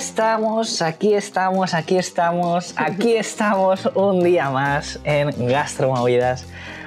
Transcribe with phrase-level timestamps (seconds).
[0.00, 6.46] estamos, aquí estamos, aquí estamos, aquí estamos un día más en Gastromovidas,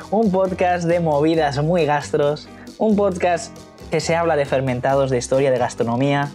[0.09, 3.55] un podcast de movidas muy gastros, un podcast
[3.91, 6.31] que se habla de fermentados, de historia, de gastronomía,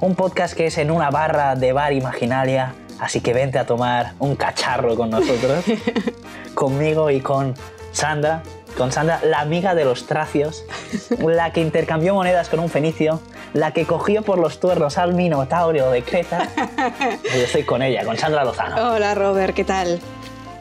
[0.00, 4.14] un podcast que es en una barra de bar imaginaria, así que vente a tomar
[4.18, 5.62] un cacharro con nosotros,
[6.54, 7.52] conmigo y con
[7.92, 8.42] Sandra,
[8.76, 10.64] con Sandra, la amiga de los tracios,
[11.18, 13.20] la que intercambió monedas con un fenicio,
[13.52, 16.48] la que cogió por los tuernos al Minotauro de Creta.
[17.24, 18.94] Yo estoy con ella, con Sandra Lozano.
[18.94, 20.00] Hola Robert, ¿qué tal?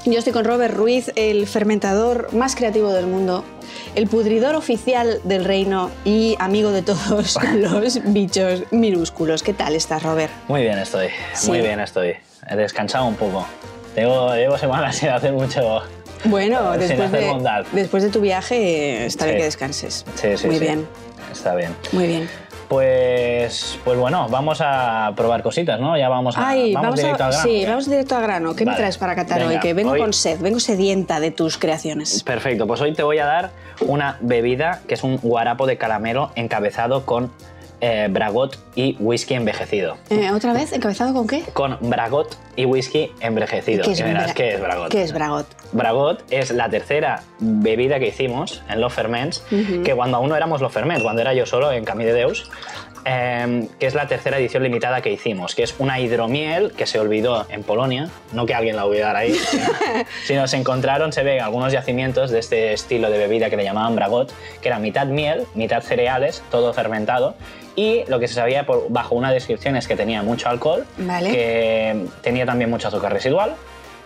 [0.06, 3.46] Yo estoy con Robert Ruiz, el fermentador más creativo del mundo,
[3.96, 9.44] el pudridor oficial del reino y amigo de todos los bichos minúsculos.
[9.44, 10.32] ¿Qué tal estás, Robert?
[10.50, 11.08] Muy bien estoy,
[11.48, 12.16] muy bien estoy.
[12.50, 13.48] He descansado un poco.
[13.96, 15.84] Llevo, llevo semanas sin hacer mucho...
[16.26, 19.40] Bueno, después de, después de tu viaje está bien Sí.
[19.40, 20.06] que descanses.
[20.16, 20.62] Sí, sí, Muy sí.
[20.62, 20.88] bien,
[21.32, 21.76] Está bien.
[21.92, 22.30] muy bien.
[22.70, 25.96] Pues, pues bueno, vamos a probar cositas, ¿no?
[25.98, 27.48] Ya vamos a Ay, vamos, directo a, al grano.
[27.48, 28.56] sí, vamos directo al grano.
[28.56, 28.78] ¿Qué me Vale.
[28.82, 29.60] traes para catar hoy?
[29.60, 32.24] Que vengo hoy- con sed, vengo sedienta de tus creaciones.
[32.24, 36.32] Perfecto, pues hoy te voy a dar una bebida que es un guarapo de caramelo
[36.36, 37.32] encabezado con
[37.82, 39.98] eh, bragot y whisky envejecido.
[40.10, 40.72] Eh, ¿Otra vez?
[40.74, 41.42] ¿Encabezado con qué?
[41.54, 43.84] Con bragot y whisky envejecido.
[43.84, 44.90] ¿Qué es Y verás bra- qué es bragot.
[44.90, 45.46] ¿Qué es Bragot?
[45.74, 49.44] Bragot es la tercera bebida que hicimos en Los Ferments,
[49.84, 52.50] que cuando aún no éramos Los Ferments, cuando era yo solo en Camí de Deus,
[53.06, 57.00] eh, que es la tercera edición limitada que hicimos, que es una hidromiel que se
[57.00, 59.66] olvidó en Polonia, no que alguien la olvidara ahí, sino,
[60.26, 63.96] sino se encontraron, se ven algunos yacimientos de este estilo de bebida que le llamaban
[63.96, 67.36] Bragot, que era mitad miel, mitad cereales, todo fermentado,
[67.76, 71.32] y lo que se sabía por, bajo una descripción es que tenía mucho alcohol, Vale.
[71.32, 73.56] que tenía también mucho azúcar residual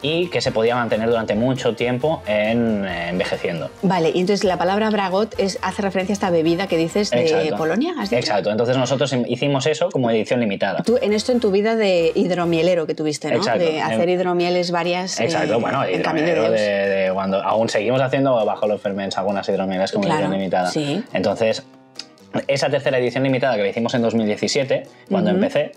[0.01, 3.69] y que se podía mantener durante mucho tiempo en, eh, envejeciendo.
[3.81, 7.21] Vale, y entonces la palabra Bragot es, hace referencia a esta bebida que dices de
[7.23, 7.57] Exacto.
[7.57, 8.19] Polonia, ¿has dicho?
[8.19, 10.83] Exacto, entonces nosotros hicimos eso como edición limitada.
[10.83, 13.37] Tú, en esto en tu vida de hidromielero que tuviste, ¿no?
[13.37, 13.63] Exacto.
[13.63, 15.19] De hacer hidromieles varias.
[15.19, 19.91] Exacto, eh, bueno, hidromielero de, de cuando aún seguimos haciendo bajo los ferments algunas hidromieles
[19.91, 20.69] como Claro, edición limitada.
[20.71, 21.03] sí.
[21.13, 21.63] Entonces,
[22.47, 25.71] esa tercera edición limitada que la hicimos en 2017, cuando empecé,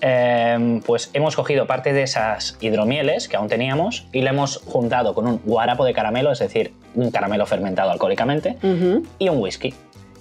[0.00, 5.14] eh, pues hemos cogido parte de esas hidromieles que aún teníamos y la hemos juntado
[5.14, 8.56] con un guarapo de caramelo, es decir, un caramelo fermentado alcohólicamente,
[9.18, 9.74] y un whisky.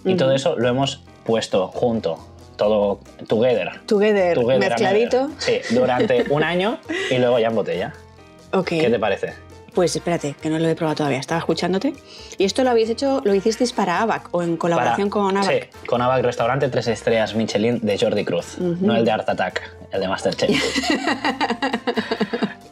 [0.05, 2.19] Y todo eso lo hemos puesto junto,
[2.55, 3.81] todo together.
[3.85, 5.29] Together, together, mezcladito.
[5.37, 6.79] Sí, durante un año
[7.09, 7.93] y luego ya en botella.
[8.51, 8.69] Ok.
[8.69, 9.35] ¿Qué te parece?
[9.73, 11.93] Pues espérate, que no lo he probado todavía, estaba escuchándote.
[12.37, 15.49] ¿Y esto lo habéis hecho, lo hicisteis para ABAC o en colaboración Para- con ABAC?
[15.73, 18.57] Sí, con ABAC Restaurante, tres estrellas Michelin de Jordi Cruz.
[18.59, 20.49] No el de Art Attack, el de Masterchef.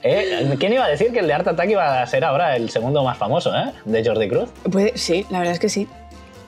[0.03, 2.69] Eh, ¿Quién iba a decir que el de Art Attack iba a ser ahora el
[2.69, 3.73] segundo más famoso, eh?
[3.83, 4.47] De Jordi Cruz.
[4.71, 5.87] Puede- sí, la verdad es que sí.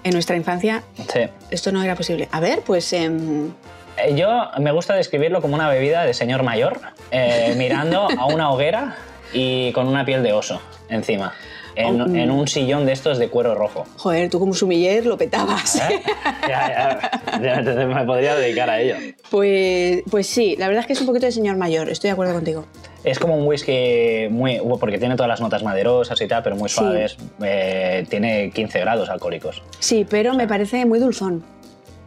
[0.03, 1.21] En nuestra infancia Sí.
[1.51, 2.29] esto no era posible.
[2.31, 3.51] A ver, pues em,
[3.97, 4.29] Eh, Yo
[4.59, 6.79] me gusta describirlo como una bebida de señor mayor,
[7.11, 8.95] eh, mirando a una hoguera
[9.33, 11.33] y con una piel de oso encima,
[11.75, 13.85] en, Oh, en un sillón de estos de cuero rojo.
[13.97, 15.75] joder, tú como sumiller lo petabas.
[15.77, 16.01] ¿Eh?
[16.47, 18.95] Ya, ya, ya, entonces me podría dedicar a ello.
[19.29, 22.13] Pues, pues sí, la verdad es que es un poquito de señor mayor, estoy de
[22.13, 22.65] acuerdo contigo.
[23.03, 24.59] Es como un whisky muy.
[24.79, 26.75] porque tiene todas las notas maderosas y tal, pero muy Sí.
[26.75, 27.15] suaves.
[27.41, 29.61] Eh, tiene 15 grados alcohólicos.
[29.79, 31.43] Sí, pero me parece muy dulzón.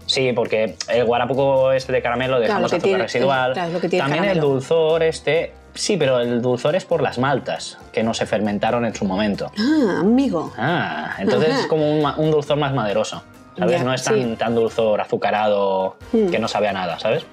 [0.04, 3.52] Sí, porque el guarapuco este de caramelo dejamos lo que azúcar tiene- residual.
[3.54, 4.32] claro, También caramelo.
[4.32, 5.52] el dulzor este.
[5.74, 9.50] Sí, pero el dulzor es por las maltas que no se fermentaron en su momento.
[9.58, 10.52] Ah, amigo.
[10.58, 11.60] Ah, entonces Ajá.
[11.60, 13.22] es como un, un dulzor más maderoso.
[13.58, 13.78] ¿Sabes?
[13.78, 14.36] Ya, no es tan, sí.
[14.38, 16.28] tan dulzor azucarado Hmm.
[16.30, 17.24] que no sabe a nada, ¿sabes?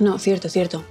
[0.00, 0.82] No, cierto, cierto.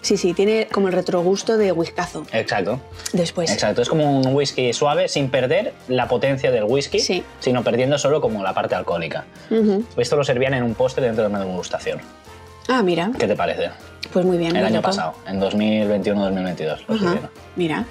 [0.00, 2.80] Sí, sí, tiene como el retrogusto de whiskazo Exacto.
[3.12, 3.50] después.
[3.50, 7.24] Exacto, es como un whisky suave sin perder la potencia del whisky, Sí.
[7.40, 9.24] sino perdiendo solo como la parte alcohólica.
[9.50, 9.84] Ujú.
[9.96, 12.00] Esto lo servían en un postre dentro de una degustación.
[12.68, 13.70] Ah, mira, ¿Qué te parece?
[14.12, 14.54] Pues muy bien.
[14.56, 16.86] El año pasado, en 2021-2022.
[16.88, 17.30] lo Ajá, sirvieron.
[17.56, 17.84] Mira,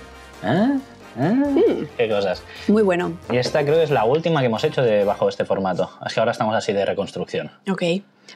[0.44, 0.72] ¿Ah?
[1.20, 1.30] ¿Ah?
[1.34, 1.86] Hmm.
[1.98, 2.44] Qué cosas.
[2.68, 3.18] muy bueno.
[3.32, 5.90] Y esta creo que es la última que hemos hecho de bajo este formato.
[6.06, 7.50] Es que ahora estamos así de reconstrucción.
[7.70, 7.84] Ok.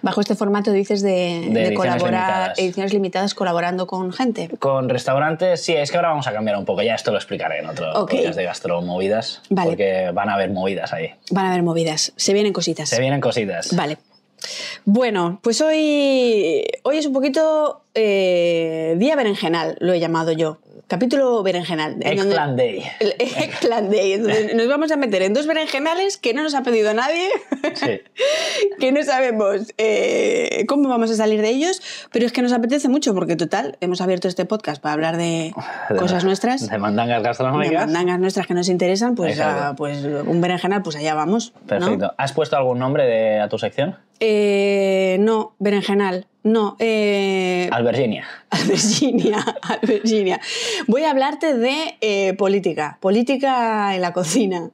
[0.01, 1.99] Bajo este formato dices de, de ediciones colaborar,
[2.29, 2.59] limitadas.
[2.59, 4.49] ediciones limitadas colaborando con gente.
[4.57, 6.81] Con restaurantes, sí, es que ahora vamos a cambiar un poco.
[6.81, 8.11] Ya esto lo explicaré en otro Ok.
[8.11, 9.41] podcast de gastromovidas.
[9.49, 9.69] Vale.
[9.69, 11.11] Porque van a haber movidas ahí.
[11.29, 12.89] Van a haber movidas, se vienen cositas.
[12.89, 13.75] Se vienen cositas.
[13.75, 13.97] Vale.
[14.85, 20.59] Bueno, pues hoy, hoy es un poquito eh, día berenjenal, lo he llamado yo.
[20.87, 21.95] Capítulo berenjenal.
[22.01, 22.83] Eggplant Day.
[22.99, 24.11] Eggplant Day.
[24.13, 27.29] Entonces, nos vamos a meter en dos berenjenales que no nos ha pedido nadie,
[27.75, 28.01] Sí.
[28.79, 32.89] que no sabemos eh, cómo vamos a salir de ellos, pero es que nos apetece
[32.89, 35.53] mucho porque, total, hemos abierto este podcast para hablar de
[35.97, 37.85] cosas nuestras, De mandangas de gastronómicas.
[37.85, 41.53] mandangas nuestras que nos interesan, pues, ah, pues un berenjenal, pues allá vamos.
[41.61, 41.67] ¿no?
[41.67, 42.13] Perfecto.
[42.17, 43.97] ¿Has puesto algún nombre de- a tu sección?
[44.23, 46.27] Eh, no, berenjenal.
[46.43, 48.23] No, eh, Alberginia.
[48.67, 49.43] Virginia,
[49.81, 50.39] Virginia.
[50.87, 54.69] Voy a hablarte de eh, política, política en la cocina.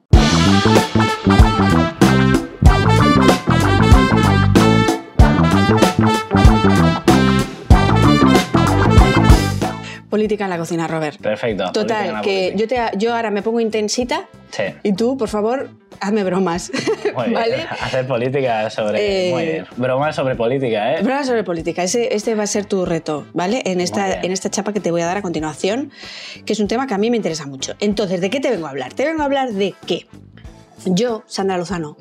[10.10, 11.20] Política en la cocina, Robert.
[11.20, 11.70] Perfecto.
[11.72, 14.62] Total, que yo, te, yo ahora me pongo intensita Sí.
[14.82, 15.68] y tú, por favor,
[16.00, 16.70] hazme bromas.
[17.14, 17.34] Muy bien.
[17.34, 17.56] ¿Vale?
[17.80, 19.28] Hacer política sobre.
[19.28, 19.66] Eh, Muy bien.
[19.76, 21.02] Bromas sobre política, ¿eh?
[21.02, 21.82] Bromas sobre política.
[21.82, 23.62] Ese, este va a ser tu reto, ¿vale?
[23.64, 25.90] En esta, en esta chapa que te voy a dar a continuación,
[26.44, 27.74] que es un tema que a mí me interesa mucho.
[27.80, 28.92] Entonces, ¿de qué te vengo a hablar?
[28.94, 30.06] Te vengo a hablar de que
[30.84, 31.96] yo, Sandra Lozano,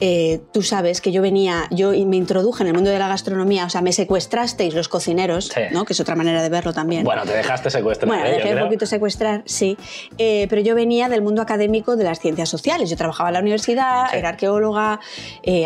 [0.00, 3.66] eh, tú sabes que yo venía, yo me introduje en el mundo de la gastronomía,
[3.66, 5.60] o sea, me secuestrasteis los cocineros, Sí.
[5.72, 5.84] ¿no?
[5.84, 7.04] que es otra manera de verlo también.
[7.04, 8.08] Bueno, te dejaste secuestrar.
[8.08, 8.32] Bueno, ¿eh?
[8.36, 9.76] Dejé un poquito secuestrar, sí.
[10.18, 12.90] Eh, pero yo venía del mundo académico de las ciencias sociales.
[12.90, 14.16] Yo trabajaba en la universidad, Sí.
[14.18, 15.00] era arqueóloga,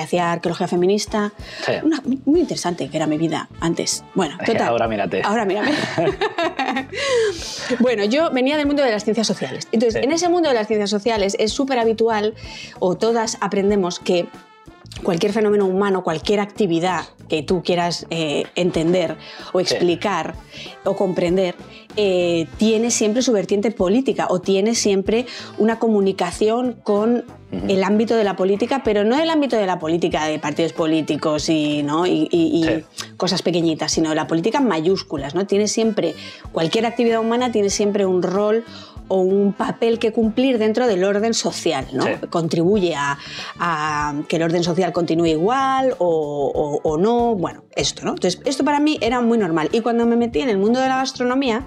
[0.00, 1.32] hacía arqueología feminista.
[1.64, 1.72] Sí.
[1.82, 4.04] Una- muy, interesante que era mi vida antes.
[4.14, 4.68] Bueno, total.
[4.68, 5.22] ahora mírate.
[5.24, 5.72] Ahora mírame.
[7.80, 9.68] bueno, yo venía del mundo de las ciencias sociales.
[9.72, 12.34] Entonces, en ese mundo de las ciencias sociales es súper habitual,
[12.78, 14.28] o todas aprendemos que
[15.02, 19.16] cualquier fenómeno humano, cualquier actividad que tú quieras eh, entender
[19.52, 20.34] o explicar
[20.84, 21.54] o comprender,
[21.96, 25.26] eh, tiene siempre su vertiente política o tiene siempre
[25.58, 27.24] una comunicación con
[27.68, 31.48] el ámbito de la política, pero no el ámbito de la política de partidos políticos
[31.48, 32.06] y, ¿no?
[32.06, 32.84] y, y- y Sí.
[33.16, 35.34] cosas pequeñitas, sino la política en mayúsculas.
[35.34, 35.46] ¿no?
[35.46, 36.14] Tiene siempre,
[36.52, 38.64] cualquier actividad humana tiene siempre un rol
[39.08, 42.04] o un papel que cumplir dentro del orden social, ¿no?
[42.04, 42.10] Sí.
[42.30, 43.18] contribuye a,
[43.58, 48.10] a que el orden social continúe igual o, o- o no, bueno, esto, ¿no?
[48.12, 49.68] Entonces, esto para mí era muy normal.
[49.72, 51.66] Y cuando me metí en el mundo de la gastronomía,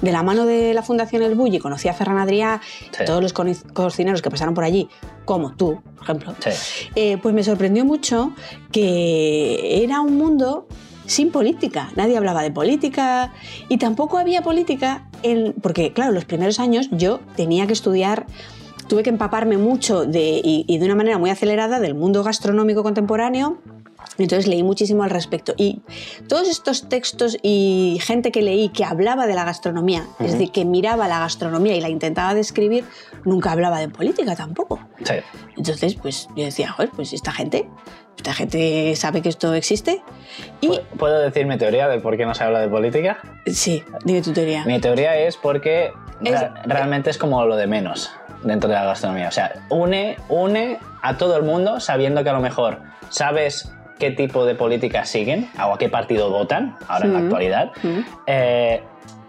[0.00, 2.60] de la mano de la Fundación El Bulli, conocí a Ferran Adrià,
[2.96, 3.04] Sí.
[3.04, 4.88] todos los cocineros que pasaron por allí,
[5.26, 6.50] como tú, por ejemplo, Sí.
[6.94, 8.32] eh, pues me sorprendió mucho
[8.72, 10.66] que era un mundo
[11.10, 11.90] sin política.
[11.96, 13.32] Nadie hablaba de política
[13.68, 18.26] y tampoco había política en, porque, claro, los primeros años yo tenía que estudiar,
[18.86, 22.84] tuve que empaparme mucho de, y, y de una manera muy acelerada del mundo gastronómico
[22.84, 23.58] contemporáneo.
[24.18, 25.52] Entonces leí muchísimo al respecto.
[25.56, 25.82] Y
[26.28, 30.64] todos estos textos y gente que leí que hablaba de la gastronomía, es decir, que
[30.64, 32.84] miraba la gastronomía y la intentaba describir,
[33.24, 34.78] nunca hablaba de política tampoco.
[35.04, 35.14] Sí.
[35.56, 37.68] Entonces, pues yo decía, joder, pues esta gente,
[38.20, 40.02] esta gente sabe que esto existe.
[40.60, 43.18] Y ¿Pu- ¿Puedo decir mi teoría del por qué no se habla de política?
[43.46, 44.64] sí, dime tu teoría.
[44.66, 48.10] Mi teoría es porque Es- realmente es como lo de menos
[48.42, 49.28] dentro de la gastronomía.
[49.28, 52.78] O sea, une, une a todo el mundo sabiendo que a lo mejor
[53.08, 57.72] sabes qué tipo de política siguen o a qué partido votan ahora en la actualidad.
[58.26, 58.82] Eh,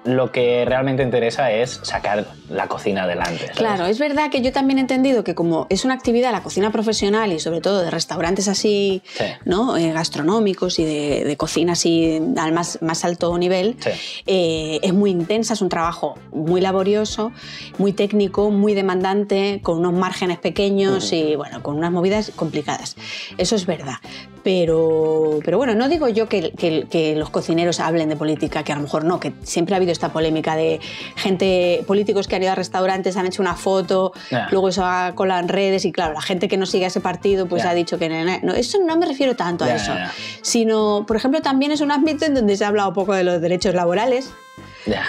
[0.03, 3.37] lo que realmente interesa es sacar la cocina adelante.
[3.41, 3.57] ¿sabes?
[3.57, 6.71] Claro, es verdad que yo también he entendido que como es una actividad, la cocina
[6.71, 9.25] profesional y sobre todo de restaurantes así, Sí.
[9.45, 9.77] ¿no?
[9.77, 13.89] Eh, gastronómicos y de, de cocina así al más, más alto nivel, Sí.
[14.25, 17.31] eh, es muy intensa, es un trabajo muy laborioso,
[17.77, 22.95] muy técnico, muy demandante, con unos márgenes pequeños y bueno, con unas movidas complicadas.
[23.37, 23.95] Eso es verdad.
[24.43, 28.71] Pero, pero bueno, no digo yo que, que- que los cocineros hablen de política, que
[28.71, 30.79] a lo mejor no, que siempre ha habido esta polémica de
[31.15, 34.13] gente, políticos que han ido a restaurantes, han hecho una foto,
[34.51, 37.01] luego eso ha colado en redes y claro, la gente que no sigue a ese
[37.01, 39.93] partido pues ha dicho que no, no, eso no me refiero tanto a eso,
[40.41, 43.41] sino, por ejemplo, también es un ámbito en donde se ha hablado poco de los
[43.41, 44.31] derechos laborales.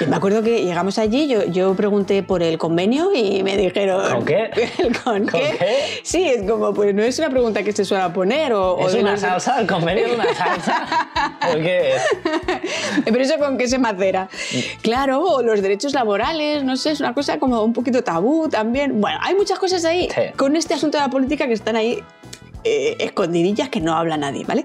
[0.00, 4.10] Y me acuerdo que llegamos allí, yo, yo pregunté por el convenio y me dijeron...
[4.12, 4.50] ¿Con qué?
[4.78, 5.56] ¿El con, ¿Con qué?
[5.58, 6.00] qué?
[6.02, 8.86] Sí, es como, pues no es una pregunta que se suele poner o...
[8.86, 9.60] ¿Es una salsa?
[9.60, 11.08] ¿El convenio de una salsa?
[11.40, 11.92] ¿Por qué?
[13.04, 14.28] Pero eso con qué se macera.
[14.82, 19.00] Claro, o los derechos laborales, no sé, es una cosa como un poquito tabú también.
[19.00, 20.20] Bueno, hay muchas cosas ahí Sí.
[20.36, 22.02] con este asunto de la política que están ahí
[22.64, 24.64] eh, escondidillas que no habla nadie, ¿vale?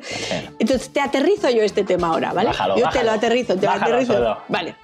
[0.59, 2.49] Entonces te aterrizo yo este tema ahora, ¿vale?
[2.49, 4.13] Bájalo, yo te lo aterrizo, te Bájalo lo aterrizo.
[4.13, 4.37] solo.
[4.49, 4.75] Vale.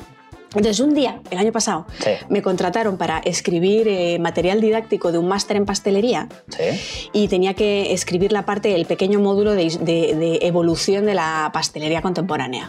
[0.56, 2.12] Entonces, un día, el año pasado, Sí.
[2.30, 7.10] me contrataron para escribir eh, material didáctico de un máster en pastelería Sí.
[7.14, 11.50] y tenía que escribir la parte, el pequeño módulo de, de- de evolución de la
[11.54, 12.68] pastelería contemporánea.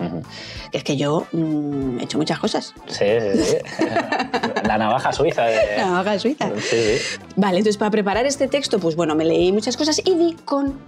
[0.70, 2.74] Que es que yo mm, he hecho muchas cosas.
[2.86, 3.56] Sí, sí, sí.
[4.64, 5.44] La navaja suiza.
[5.44, 5.56] De...
[5.76, 6.50] La navaja suiza.
[6.56, 7.18] Sí, sí.
[7.36, 10.80] Vale, entonces para preparar este texto, pues bueno, me leí muchas cosas y di con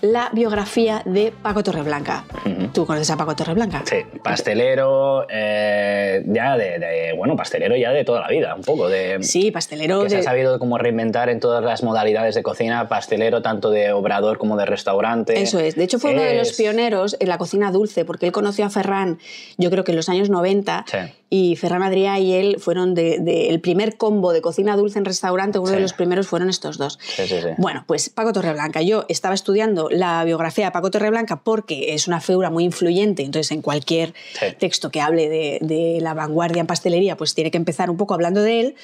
[0.00, 2.24] la biografía de Paco Torreblanca.
[2.44, 2.68] Ujú.
[2.68, 3.82] ¿Tú conoces a Paco Torreblanca?
[3.84, 8.88] Sí, pastelero, eh, ya de, de- bueno, pastelero ya de toda la vida, un poco,
[8.88, 9.18] de...
[9.22, 13.40] Sí, pastelero Que se ha sabido como reinventar en todas las modalidades de cocina, pastelero
[13.42, 15.40] tanto de obrador como de restaurante.
[15.40, 15.74] Eso es.
[15.74, 18.70] De hecho, fue uno de los pioneros en la cocina dulce, porque él conoció a
[18.70, 19.18] Ferran,
[19.56, 20.98] yo creo que en los años 90, Sí.
[21.28, 25.04] Y Ferran Adrià y él fueron del de, el primer combo de cocina dulce en
[25.04, 25.74] restaurante, uno Sí.
[25.74, 26.98] de los primeros fueron estos dos.
[27.02, 27.48] Sí, sí, sí.
[27.58, 28.80] Bueno, pues Paco Torreblanca.
[28.82, 33.50] Yo estaba estudiando la biografía de Paco Torreblanca porque es una figura muy influyente, entonces
[33.50, 34.14] en cualquier
[34.58, 38.14] texto que hable de, de la vanguardia en pastelería, pues tiene que empezar un poco
[38.14, 38.74] hablando de él.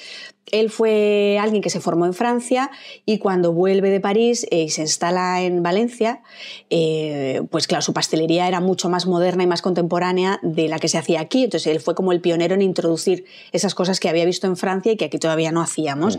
[0.51, 2.69] Él fue alguien que se formó en Francia
[3.05, 6.21] y cuando vuelve de París eh, y se instala en Valencia,
[6.69, 10.89] eh, pues claro, su pastelería era mucho más moderna y más contemporánea de la que
[10.89, 11.45] se hacía aquí.
[11.45, 14.91] Entonces él fue como el pionero en introducir esas cosas que había visto en Francia
[14.91, 16.17] y que aquí todavía no hacíamos.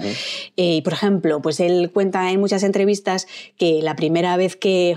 [0.57, 3.27] Eh, y por ejemplo, pues él cuenta en muchas entrevistas
[3.57, 4.97] que la primera vez que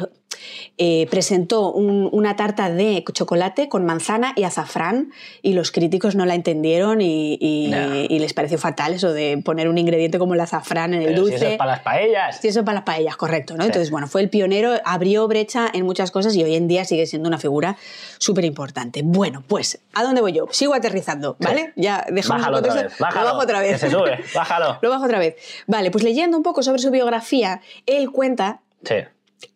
[0.78, 5.12] eh, presentó un- una tarta de chocolate con manzana y azafrán
[5.42, 9.78] y los críticos no la entendieron y, y- les pareció fatal eso de poner un
[9.78, 11.36] ingrediente como el azafrán en el Pero si dulce.
[11.38, 12.40] eso es para las paellas.
[12.42, 13.56] Sí, eso para las paellas, correcto.
[13.56, 13.64] ¿no?
[13.64, 13.68] Sí.
[13.68, 17.06] Entonces, bueno, fue el pionero, abrió brecha en muchas cosas y hoy en día sigue
[17.06, 17.78] siendo una figura
[18.18, 19.02] súper importante.
[19.04, 20.46] Bueno, pues, ¿a dónde voy yo?
[20.52, 21.74] Sigo aterrizando, ¿vale?
[21.76, 23.22] Ya dejamos Bájalo otra vez, bájalo.
[23.22, 23.72] Lo bajo otra vez.
[23.74, 24.80] Que se sube, bájalo.
[24.82, 25.36] Lo bajo otra vez.
[25.68, 28.96] Vale, pues leyendo un poco sobre su biografía, él cuenta Sí.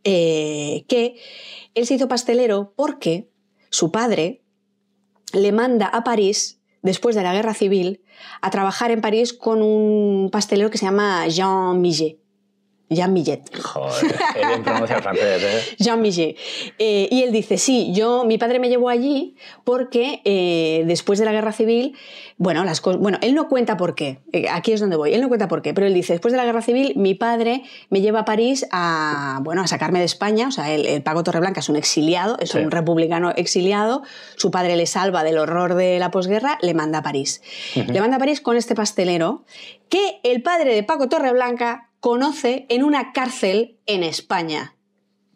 [0.03, 1.15] Eh, que
[1.73, 3.29] él se hizo pastelero porque
[3.69, 4.41] su padre
[5.33, 8.01] le manda a París, después de la guerra civil,
[8.41, 12.20] a trabajar en París con un pastelero que se llama Jean Millet.
[12.91, 13.41] Jean Millet.
[13.63, 15.75] Joder, bien pronuncia francés, ¿eh?
[15.79, 16.35] Jean Millet.
[16.77, 21.25] Eh, y él dice, sí, yo, mi padre me llevó allí porque eh, después de
[21.25, 21.95] la guerra civil,
[22.37, 25.21] bueno, las cosas, bueno, él no cuenta por qué, eh, aquí es donde voy, él
[25.21, 28.01] no cuenta por qué, pero él dice, después de la guerra civil, mi padre me
[28.01, 31.61] lleva a París a, bueno, a sacarme de España, o sea, el, el Paco Torreblanca
[31.61, 32.57] es un exiliado, es Sí.
[32.57, 34.03] un republicano exiliado,
[34.35, 37.41] su padre le salva del horror de la posguerra, le manda a París.
[37.75, 39.43] Le manda a París con este pastelero
[39.87, 44.75] que el padre de Paco Torreblanca conoce en una cárcel en España.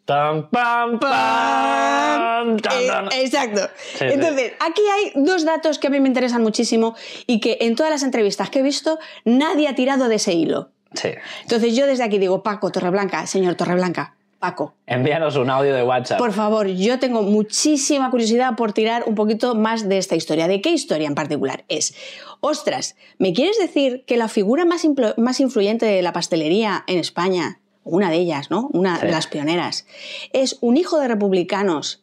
[0.04, 3.62] Pam, pam, pam, tan, Eh, exacto.
[3.76, 4.04] Sí, sí.
[4.10, 6.94] Entonces, aquí hay dos datos que a mí me interesan muchísimo
[7.26, 10.70] y que en todas las entrevistas que he visto nadie ha tirado de ese hilo.
[10.94, 11.08] Sí.
[11.42, 16.18] Entonces yo desde aquí digo, Paco Torreblanca, señor Torreblanca, Paco, Envíanos un audio de WhatsApp.
[16.18, 20.46] por favor, yo tengo muchísima curiosidad por tirar un poquito más de esta historia.
[20.46, 21.64] ¿De qué historia en particular?
[21.68, 21.94] Es,
[22.40, 27.60] ostras, ¿me quieres decir que la figura más, más influyente de la pastelería en España,
[27.82, 28.68] una de ellas, ¿no?
[28.72, 29.06] Una Sí.
[29.06, 29.86] de las pioneras,
[30.32, 32.02] es un hijo de republicanos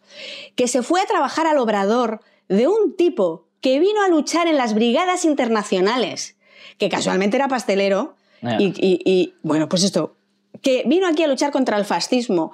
[0.55, 4.57] que se fue a trabajar al obrador de un tipo que vino a luchar en
[4.57, 6.35] las brigadas internacionales,
[6.77, 8.57] que casualmente era pastelero, Ya.
[8.59, 10.15] y, y- y, bueno, pues esto,
[10.61, 12.51] que vino aquí a luchar contra el fascismo,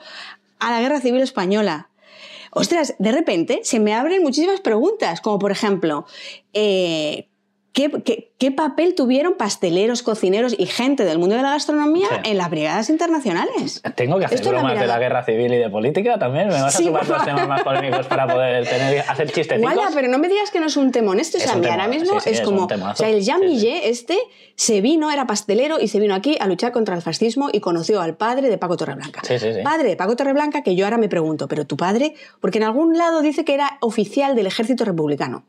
[0.60, 1.90] a la guerra civil española.
[2.52, 6.06] Ostras, de repente se me abren muchísimas preguntas, como por ejemplo,
[6.54, 7.29] eh,
[7.88, 12.32] ¿qué, qué, qué papel tuvieron pasteleros, cocineros y gente del mundo de la gastronomía Sí.
[12.32, 13.82] en las brigadas internacionales?
[13.96, 16.50] Tengo que hacer Esto es la bromas de la guerra civil y de política también.
[16.50, 19.74] ¿Me vas Sí, a sumar los temas más polémicos para poder tener, hacer chistecitos?
[19.74, 21.20] Guala, pero no me digas que no es un temón.
[21.20, 22.66] Esto o sea, mira, tema, ahora mismo sí, es es como.
[22.66, 23.40] o sea, el Jean.
[23.40, 24.18] Millet, este,
[24.56, 28.02] se vino, era pastelero y se vino aquí a luchar contra el fascismo y conoció
[28.02, 29.22] al padre de Paco Torreblanca.
[29.24, 29.60] Sí, sí, sí.
[29.64, 32.14] Padre de Paco Torreblanca, que yo ahora me pregunto, ¿pero tu padre?
[32.42, 35.46] Porque en algún lado dice que era oficial del ejército republicano.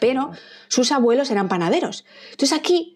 [0.00, 0.30] Pero
[0.68, 2.04] sus abuelos eran panaderos.
[2.32, 2.92] Entonces aquí.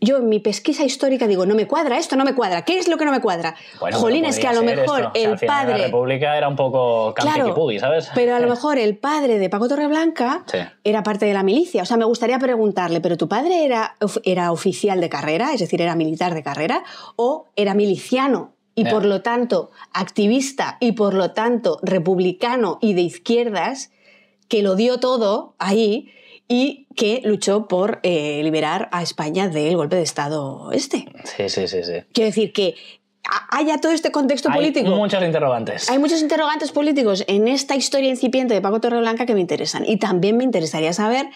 [0.00, 2.64] Yo en mi pesquisa histórica digo, no me cuadra esto, no me cuadra.
[2.64, 3.54] ¿Qué es lo que no me cuadra?
[3.78, 5.34] Bueno, Jolín, es que a lo mejor esto.
[5.34, 5.78] O sea, el padre...
[5.78, 8.10] La República era un poco campiquipugui, ¿sabes?
[8.12, 10.58] Pero a lo mejor el padre de Paco Torreblanca Sí.
[10.82, 11.82] era parte de la milicia.
[11.82, 15.80] O sea, me gustaría preguntarle, ¿pero tu padre era, era oficial de carrera, es decir,
[15.80, 16.82] era militar de carrera,
[17.14, 18.56] o era miliciano?
[18.74, 23.92] Y por lo tanto, activista y por lo tanto republicano y de izquierdas,
[24.48, 26.10] que lo dio todo ahí
[26.48, 31.06] y que luchó por eh, liberar a España del golpe de Estado este.
[31.24, 31.92] Sí, sí, sí, sí.
[32.12, 32.74] Quiero decir que
[33.28, 34.90] ha- haya todo este contexto Hay político.
[34.90, 35.90] muchos interrogantes.
[35.90, 39.84] Hay muchos interrogantes políticos en esta historia incipiente de Paco Torreblanca que me interesan.
[39.86, 41.26] Y también me interesaría saber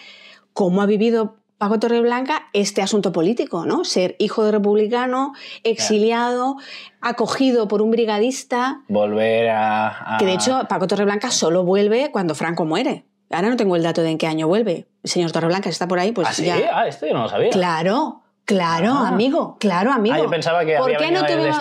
[0.53, 3.83] cómo ha vivido Paco Torreblanca este asunto político, ¿no?
[3.83, 6.55] Ser hijo de republicano, exiliado,
[7.01, 8.81] acogido por un brigadista.
[8.87, 13.03] Volver a, a- Que de hecho, Paco Torreblanca solo vuelve cuando Franco muere.
[13.31, 14.87] Ahora no tengo el dato de en qué año vuelve.
[15.03, 16.45] El señor Torreblanca si está por ahí, pues ¿Ah, sí?
[16.45, 16.55] ya.
[16.73, 17.51] Ah, esto yo no lo sabía.
[17.51, 19.07] Claro, claro, Ah.
[19.09, 20.15] amigo, claro, amigo.
[20.15, 21.55] Ah, yo pensaba que ¿Por había qué de tuvimos-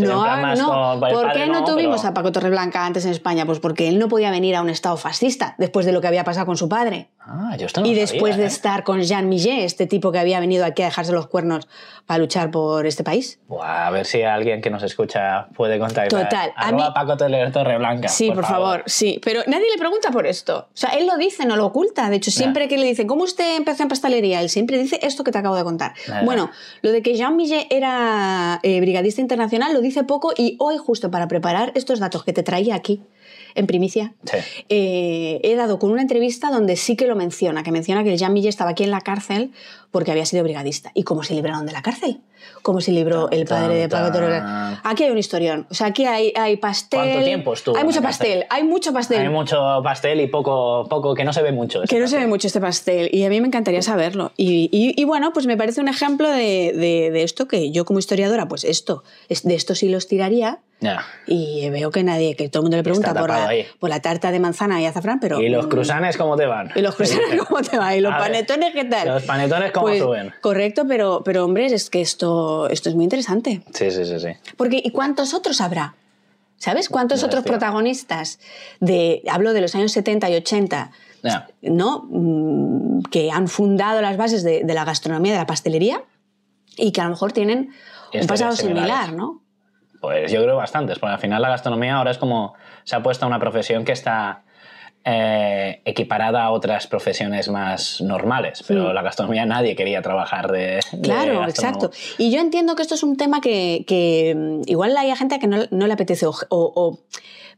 [0.00, 0.24] No,
[0.56, 1.00] no.
[1.00, 3.46] ¿Por qué no, no, tuvimos pero- a Paco Torreblanca antes en España?
[3.46, 6.24] Pues porque él no podía venir a un estado fascista después de lo que había
[6.24, 7.10] pasado con su padre.
[7.26, 8.46] Ah, yo no y después sabía, de ¿eh?
[8.46, 11.66] estar con Jean Millet, este tipo que había venido aquí a dejarse los cuernos
[12.04, 13.38] para luchar por este país.
[13.48, 16.24] Buah, a ver si alguien que nos escucha puede contactar.
[16.24, 18.08] Total, a mí- Paco Torre- Torreblanca.
[18.08, 18.82] Sí, por, favor.
[18.86, 19.20] sí.
[19.24, 20.68] Pero nadie le pregunta por esto.
[20.68, 22.10] O sea, él lo dice, no lo oculta.
[22.10, 24.42] De hecho, siempre que le dicen, ¿cómo usted empezó en pastelería?
[24.42, 25.94] Él siempre dice esto que te acabo de contar.
[26.06, 26.22] Ya.
[26.24, 26.50] Bueno,
[26.82, 31.10] lo de que Jean Millet era eh, brigadista internacional lo dice poco y hoy, justo
[31.10, 33.00] para preparar estos datos que te traía aquí,
[33.54, 34.38] en primicia, Sí.
[34.68, 38.18] eh, he dado con una entrevista donde sí que lo menciona, que menciona que el
[38.18, 39.52] Jean Millet estaba aquí en la cárcel
[39.94, 40.90] porque había sido brigadista.
[40.92, 42.18] ¿Y cómo se libraron de la cárcel?
[42.62, 44.38] ¿Cómo se libró el padre de tan, Torre?
[44.40, 44.80] tan.
[44.82, 45.66] Aquí hay un historión.
[45.70, 46.98] O sea, aquí hay, hay pastel.
[47.00, 48.26] ¿Cuánto tiempo estuvo Hay mucho cárcel?
[48.26, 49.20] pastel, hay mucho pastel.
[49.20, 51.84] Hay mucho pastel y poco, poco que no se ve mucho.
[51.84, 52.28] ese Que no se ve pastel.
[52.30, 54.32] mucho este pastel y a mí me encantaría saberlo.
[54.36, 57.84] Y, y- y bueno, pues me parece un ejemplo de, de- de esto que yo
[57.84, 61.02] como historiadora, pues esto, es- de esto sí los tiraría Ya.
[61.26, 63.48] y veo que nadie, que todo el mundo le pregunta por la,
[63.78, 65.40] por la tarta de manzana y azafrán, pero...
[65.40, 66.70] ¿Y los mm, cruzanes cómo te van?
[66.74, 67.94] ¿Y los cruzanes cómo te va?
[67.96, 69.08] ¿Y los A ver, panetones qué tal?
[69.08, 70.32] Los panetones cómo Pues, suben.
[70.40, 73.62] Correcto, pero, pero hombre, es que esto, esto es muy interesante.
[73.72, 74.28] Sí, sí, sí, sí.
[74.56, 75.94] Porque, ¿y cuántos otros habrá?
[76.56, 76.88] ¿Sabes?
[76.88, 77.52] ¿Cuántos otros tío.
[77.52, 78.38] protagonistas
[78.80, 80.90] de, hablo de los años 70 y 80,
[81.22, 81.48] Ya.
[81.62, 82.06] ¿no?
[82.08, 86.02] Mm, que han fundado las bases de, de la gastronomía, de la pastelería,
[86.76, 87.70] y que a lo mejor tienen
[88.12, 89.42] un pasado similar, ¿no?
[90.00, 93.24] Pues yo creo bastantes, porque al final la gastronomía ahora es como se ha puesto
[93.24, 94.42] a una profesión que está
[95.04, 100.80] eh, equiparada a otras profesiones más normales, pero la gastronomía nadie quería trabajar de...
[101.02, 101.90] Claro, exacto.
[102.18, 105.46] Y yo entiendo que esto es un tema que, que, mm, igual hay gente que
[105.46, 107.00] no, no le apetece, o, o- o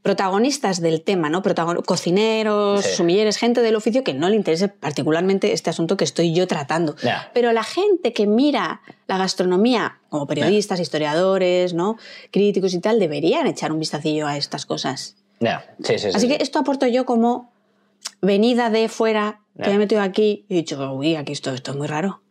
[0.02, 1.42] protagonistas del tema, ¿no?
[1.42, 2.94] Protagon- cocineros, Sí.
[2.96, 6.94] sumilleres, gente del oficio que no le interese particularmente este asunto que estoy yo tratando.
[7.02, 7.30] Ya.
[7.34, 11.96] Pero la gente que mira la gastronomía como periodistas, historiadores, ¿no?
[12.30, 15.16] críticos y tal, deberían echar un vistacillo a estas cosas.
[15.40, 16.16] Ya, sí, sí, sí.
[16.16, 16.28] Así sí.
[16.28, 17.52] que esto aporto yo como
[18.22, 19.68] venida de fuera, que Ya.
[19.70, 22.22] me he metido aquí y he dicho, uy, aquí esto, esto es muy raro.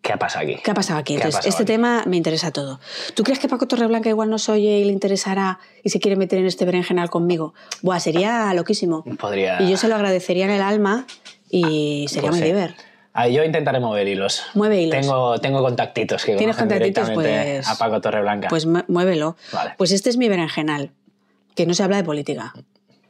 [0.00, 0.56] ¿Qué ha pasado aquí?
[0.64, 1.14] ¿Qué ha pasado aquí?
[1.14, 1.72] ¿Qué ha Entonces, pasado este aquí?
[1.72, 2.80] tema me interesa todo.
[3.14, 6.40] ¿Tú crees que Paco Torreblanca igual nos oye y le interesará y se quiere meter
[6.40, 7.54] en este berenjenal conmigo?
[7.82, 9.04] Buah, sería loquísimo.
[9.20, 9.62] Podría...
[9.62, 11.06] Y yo se lo agradecería en el alma
[11.50, 12.52] y sería Pues muy sí.
[12.52, 12.74] diver.
[13.12, 14.42] Ah, yo intentaré mover hilos.
[14.54, 15.00] Mueve hilos.
[15.00, 17.10] Tengo, tengo contactitos que ¿Tienes contactitos?
[17.10, 18.48] Pues- a Paco Torreblanca.
[18.48, 19.36] Pues mu- muévelo.
[19.52, 19.74] Vale.
[19.78, 20.90] Pues este es mi berenjenal.
[21.54, 22.52] Que no se habla de política.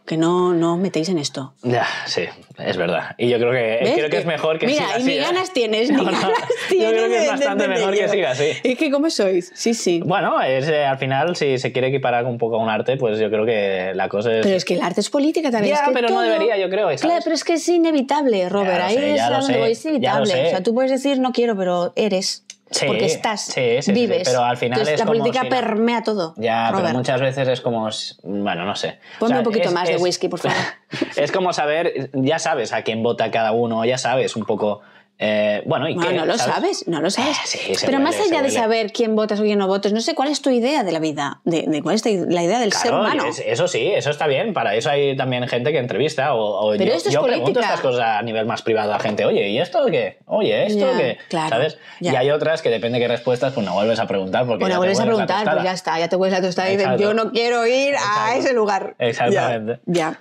[0.04, 1.54] Que no, no os metéis en esto.
[1.62, 2.22] Ya, sí,
[2.58, 3.14] es verdad.
[3.18, 3.94] Y yo creo que, ¿Ves?
[3.94, 5.04] creo que es mejor que Mira, siga y así.
[5.04, 5.20] ni ¿eh?
[5.20, 6.28] ganas tienes, ni No, no, ganas
[6.70, 8.49] yo creo que es de bastante mejor que siga así.
[8.64, 9.52] Es que, ¿cómo sois?
[9.54, 10.02] Sí, sí.
[10.04, 13.21] Bueno, es, eh, al final, si se quiere equiparar un poco a un arte, pues
[13.21, 14.43] yo creo que la cosa es...
[14.45, 15.76] Pero es que el arte es política también.
[15.76, 17.02] Ya, es que pero no debería, yo creo, ¿sabes?
[17.02, 18.82] Claro, pero es que es inevitable, Robert.
[18.82, 20.47] Ahí sé, es a donde voy, es inevitable.
[20.47, 22.45] O sea, tú puedes decir no quiero, pero eres.
[22.73, 24.23] Sí, porque estás, sí, sí, vives.
[24.28, 26.35] pero al final Entonces, es la como política si permea todo.
[26.37, 26.87] Ya, Robert.
[26.87, 27.89] pero muchas veces es como...
[28.23, 28.99] Bueno, no sé.
[29.17, 30.56] O Ponme sea, un poquito es- más de whisky, por favor.
[31.17, 34.80] es como saber, ya sabes a quién vota cada uno, ya sabes un poco...
[35.18, 36.88] eh, bueno, y No, qué, no lo ¿sabes?
[36.88, 37.36] no lo sabes.
[37.38, 39.92] Eh, sí, se Pero huele, más allá de saber quién votas o quién no votas,
[39.92, 42.58] no sé cuál es tu idea de la vida, de, de cuál es la idea
[42.58, 43.25] del ser humano.
[43.26, 44.52] es- eso sí, eso está bien.
[44.52, 46.34] Para eso hay también gente que entrevista.
[46.34, 48.98] O, o Pero yo, esto es yo pregunto estas cosas a nivel más privado a
[48.98, 49.25] gente.
[49.25, 50.18] Oye, ¿y esto qué?
[50.26, 51.18] Oye, ¿esto Ya, qué?
[51.28, 51.78] claro, ¿Sabes?
[52.00, 52.12] ya.
[52.12, 54.44] Y hay otras que depende de qué respuestas, pues no vuelves a preguntar.
[54.46, 56.98] Porque Bueno, vuelves a preguntar, pues ya está, ya te vuelves la tostada y dices,
[56.98, 58.96] yo no quiero ir a ese lugar.
[58.98, 59.80] Exactamente.
[59.86, 59.92] Ya.
[60.10, 60.20] ya.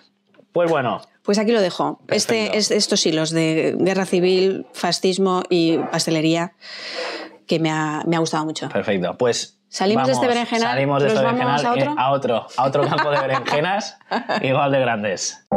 [0.53, 1.99] Pues bueno, Pues aquí lo dejo.
[2.07, 6.53] Este, es, estos hilos de guerra civil, fascismo y pastelería
[7.47, 8.69] que me ha, me ha gustado mucho.
[8.69, 9.17] perfecto.
[9.17, 9.57] Pues.
[9.69, 10.67] ¿Salimos de este berenjenal?
[10.69, 11.91] Salimos de ¿Nos este berenjenal a otro?
[11.91, 13.97] eh, a otro, a otro campo de berenjenas
[14.41, 15.47] igual de grandes.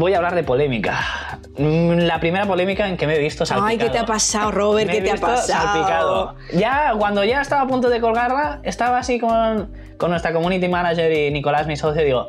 [0.00, 1.38] Voy a hablar de polémica.
[1.56, 3.68] Mm, La primera polémica en que me he visto salpicado.
[3.68, 4.86] Ay, ¿qué te ha pasado, Robert?
[4.88, 5.46] Me he ¿Qué te ha pasado?
[5.46, 6.34] Salpicado.
[6.52, 11.12] Ya, cuando ya estaba a punto de colgarla, estaba así con, con nuestra community manager
[11.12, 12.26] y Nicolás, mi socio, digo,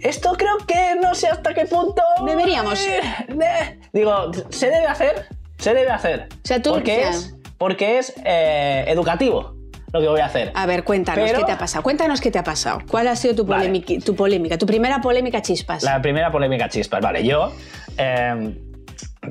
[0.00, 2.02] esto creo que no sé hasta qué punto...
[2.24, 2.78] Deberíamos.
[2.86, 3.78] Eh, eh".
[3.92, 5.26] Digo, ¿se debe hacer?
[5.58, 6.28] Se debe hacer.
[6.30, 9.55] O sea, tú- Porque es, porque es eh, educativo
[9.96, 10.52] lo que voy a hacer.
[10.54, 11.82] A ver, cuéntanos Pero- qué te ha pasado.
[11.82, 12.80] Cuéntanos qué te ha pasado.
[12.90, 13.64] ¿Cuál ha sido tu, Vale.
[13.66, 14.58] polémica, tu polémica?
[14.58, 15.82] Tu primera polémica chispas.
[15.82, 17.00] La primera polémica chispas.
[17.00, 17.52] Vale, yo
[17.98, 18.54] eh,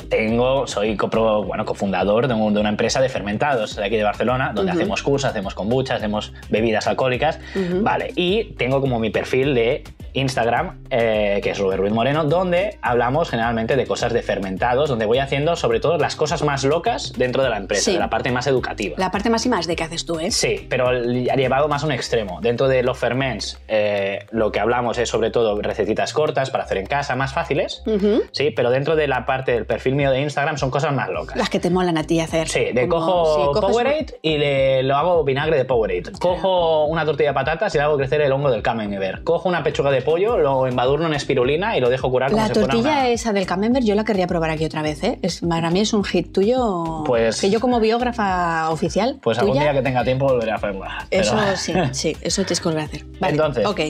[0.10, 4.04] tengo, soy copro, bueno, cofundador de, un- de una empresa de fermentados de aquí de
[4.04, 7.40] Barcelona, donde hacemos cursos, hacemos kombucha, hacemos bebidas alcohólicas.
[7.82, 9.84] Vale, y tengo como mi perfil de
[10.16, 15.06] Instagram, eh, que es Robert Ruiz Moreno, donde hablamos generalmente de cosas de fermentados, donde
[15.06, 17.94] voy haciendo sobre todo las cosas más locas dentro de la empresa, Sí.
[17.94, 18.96] de la parte más educativa.
[18.98, 20.32] La parte más y más de que haces tú, ¿eh?
[20.32, 22.40] Sí, pero llevado más a un extremo.
[22.42, 26.78] Dentro de los ferments, eh, lo que hablamos es sobre todo recetitas cortas para hacer
[26.78, 27.84] en casa, más fáciles.
[27.86, 28.24] Ujú.
[28.32, 31.36] Sí, pero dentro de la parte del perfil mío de Instagram son cosas más locas.
[31.38, 32.48] Las que te molan a ti hacer.
[32.48, 36.04] Sí, de Como- cojo Powerade y le, lo hago vinagre de Powerade.
[36.20, 39.24] Cojo una tortilla de patatas y le hago crecer el hongo del Camembert.
[39.24, 42.48] Cojo una pechuga de pollo, lo embadurno en espirulina y lo dejo curar como La
[42.48, 45.20] si fuera tortilla una- esa del camembert yo la querría probar aquí otra vez, ¿eh?
[45.22, 47.04] Es, para mí es un hit tuyo.
[47.06, 49.20] Pues- Que yo como biógrafa oficial.
[49.22, 51.08] Pues algún día que tenga tiempo volveré a hacerla.
[51.12, 53.06] Eso sí, sí, eso tienes que volver a hacer.
[53.20, 53.82] Vale, Entonces- Ok.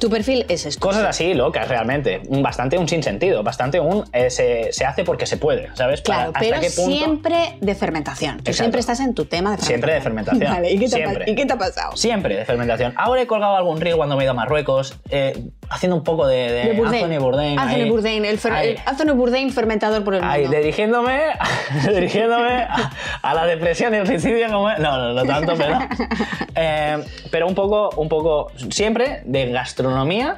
[0.00, 0.78] Tu perfil es esto.
[0.86, 2.22] Cosas así locas, realmente.
[2.30, 6.02] Bastante un sinsentido, bastante un eh, se, se hace porque se puede, ¿sabes?
[6.02, 6.96] Para- Claro, ¿Hasta pero qué punto?
[6.96, 8.36] siempre de fermentación.
[8.36, 8.56] Tú Exacto.
[8.58, 9.66] siempre estás en tu tema de fermentación.
[9.66, 10.52] Siempre de fermentación.
[10.54, 11.24] Vale, ¿y qué, te ha, Siempre.
[11.32, 11.96] ¿y qué te ha pasado?
[11.96, 12.92] Siempre de fermentación.
[12.96, 15.36] Ahora he colgado algún reel cuando me he ido a Marruecos, eh,
[15.70, 17.04] haciendo un poco de, de De Bourdain.
[17.04, 17.58] Anthony Bourdain.
[17.58, 17.90] Anthony ahí.
[17.90, 18.68] Bourdain, el, fer- Ahí.
[18.70, 20.34] el Anthony Bourdain fermentador por el mundo.
[20.34, 21.20] Ahí, dirigiéndome,
[21.94, 22.90] dirigiéndome a,
[23.22, 24.70] a la depresión y el suicidio como...
[24.70, 25.78] No, no, no tanto, pero...
[26.54, 26.98] eh,
[27.30, 30.36] pero un poco, un poco, siempre de gastronomía,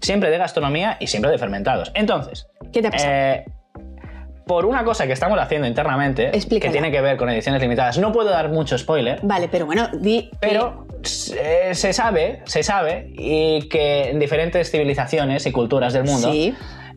[0.00, 1.92] siempre de gastronomía y siempre de fermentados.
[1.94, 3.12] Entonces, ¿Qué te ha pasado?
[3.12, 3.44] eh,
[4.46, 6.70] por una cosa que estamos haciendo internamente, Explícala.
[6.70, 9.88] que tiene que ver con ediciones limitadas, no puedo dar mucho spoiler, Vale, pero bueno,
[9.94, 10.30] di.
[10.40, 16.30] pero se, se sabe, se sabe, y que en diferentes civilizaciones y culturas del mundo
[16.32, 16.54] Sí.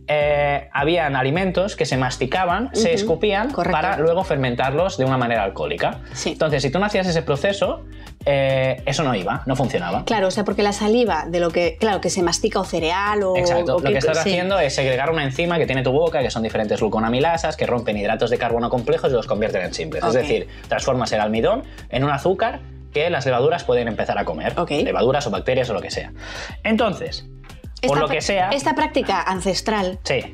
[0.08, 3.76] eh, habían alimentos que se masticaban, se escupían correcto.
[3.78, 6.00] para luego fermentarlos de una manera alcohólica.
[6.14, 6.32] Sí.
[6.32, 7.86] Entonces, si tú no hacías ese proceso,
[8.26, 10.04] eh, eso no iba, no funcionaba.
[10.06, 13.22] Claro, o sea, porque la saliva de lo que, claro, que se mastica o cereal
[13.22, 13.38] o.
[13.38, 13.76] Exacto.
[13.76, 14.30] o Lo que estás sí.
[14.32, 17.96] haciendo es segregar una enzima que tiene tu boca, que son diferentes gluconamilasas, que rompen
[17.96, 20.04] hidratos de carbono complejos y los convierten en simples.
[20.04, 22.62] Es decir, transformas el almidón en un azúcar
[22.94, 24.56] que las levaduras pueden empezar a comer.
[24.70, 26.12] Levaduras o bacterias o lo que sea.
[26.64, 27.26] Entonces,
[27.82, 30.34] por Esta lo pra- que sea, Esta práctica ancestral, sí,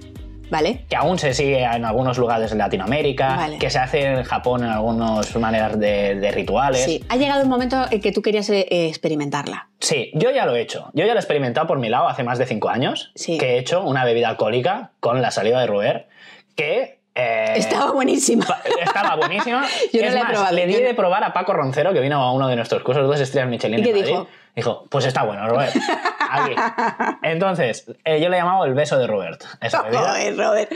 [0.50, 0.86] ¿vale?
[0.90, 3.58] que aún se sigue en algunos lugares de Latinoamérica, Vale.
[3.60, 6.84] que se hace en Japón en algunas maneras de, de rituales.
[6.86, 7.04] Sí.
[7.10, 9.70] Ha llegado un momento en que tú querías eh, experimentarla.
[9.80, 10.90] Sí, yo ya lo he hecho.
[10.94, 13.38] Yo ya lo he experimentado por mi lado hace más de cinco años, Sí.
[13.38, 16.08] que he hecho una bebida alcohólica con la saliva de roer,
[16.56, 16.95] que...
[17.16, 18.46] eh, Estaba buenísima.
[18.82, 19.66] Estaba buenísima.
[19.94, 22.00] Yo no es la he más, probado, le di de probar a Paco Roncero, que
[22.02, 24.12] vino a uno de nuestros cursos, dos estrellas Michelin ¿Y qué en Madrid.
[24.12, 24.28] dijo?
[24.56, 25.76] Dijo, pues está bueno, Robert.
[26.30, 26.56] Aquí.
[27.24, 29.44] Entonces, eh, yo le llamaba el beso de Robert.
[29.60, 29.80] Esa.
[29.80, 30.72] Joder, Robert.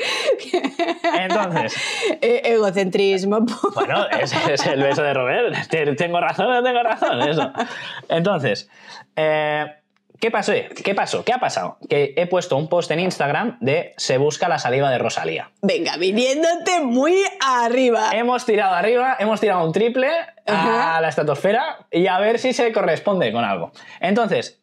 [1.18, 1.76] Entonces,
[2.22, 3.40] Eh, Egocentrismo.
[3.76, 5.68] Bueno, ese es el beso de Robert.
[5.70, 7.22] Te- ¿Tengo razón no tengo razón?
[7.22, 7.52] Eso.
[8.10, 8.70] Entonces,
[9.16, 9.66] eh,
[10.20, 10.54] ¿qué pasó?
[10.84, 11.24] ¿Qué pasó?
[11.24, 11.78] ¿Qué ha pasado?
[11.90, 15.52] Que he puesto un post en Instagram de se busca la saliva de Rosalía.
[15.62, 18.10] Venga, viniéndote muy arriba.
[18.14, 20.10] Hemos tirado arriba, hemos tirado un triple
[20.46, 23.72] a la estratosfera y a ver si se corresponde con algo.
[24.00, 24.60] Entonces,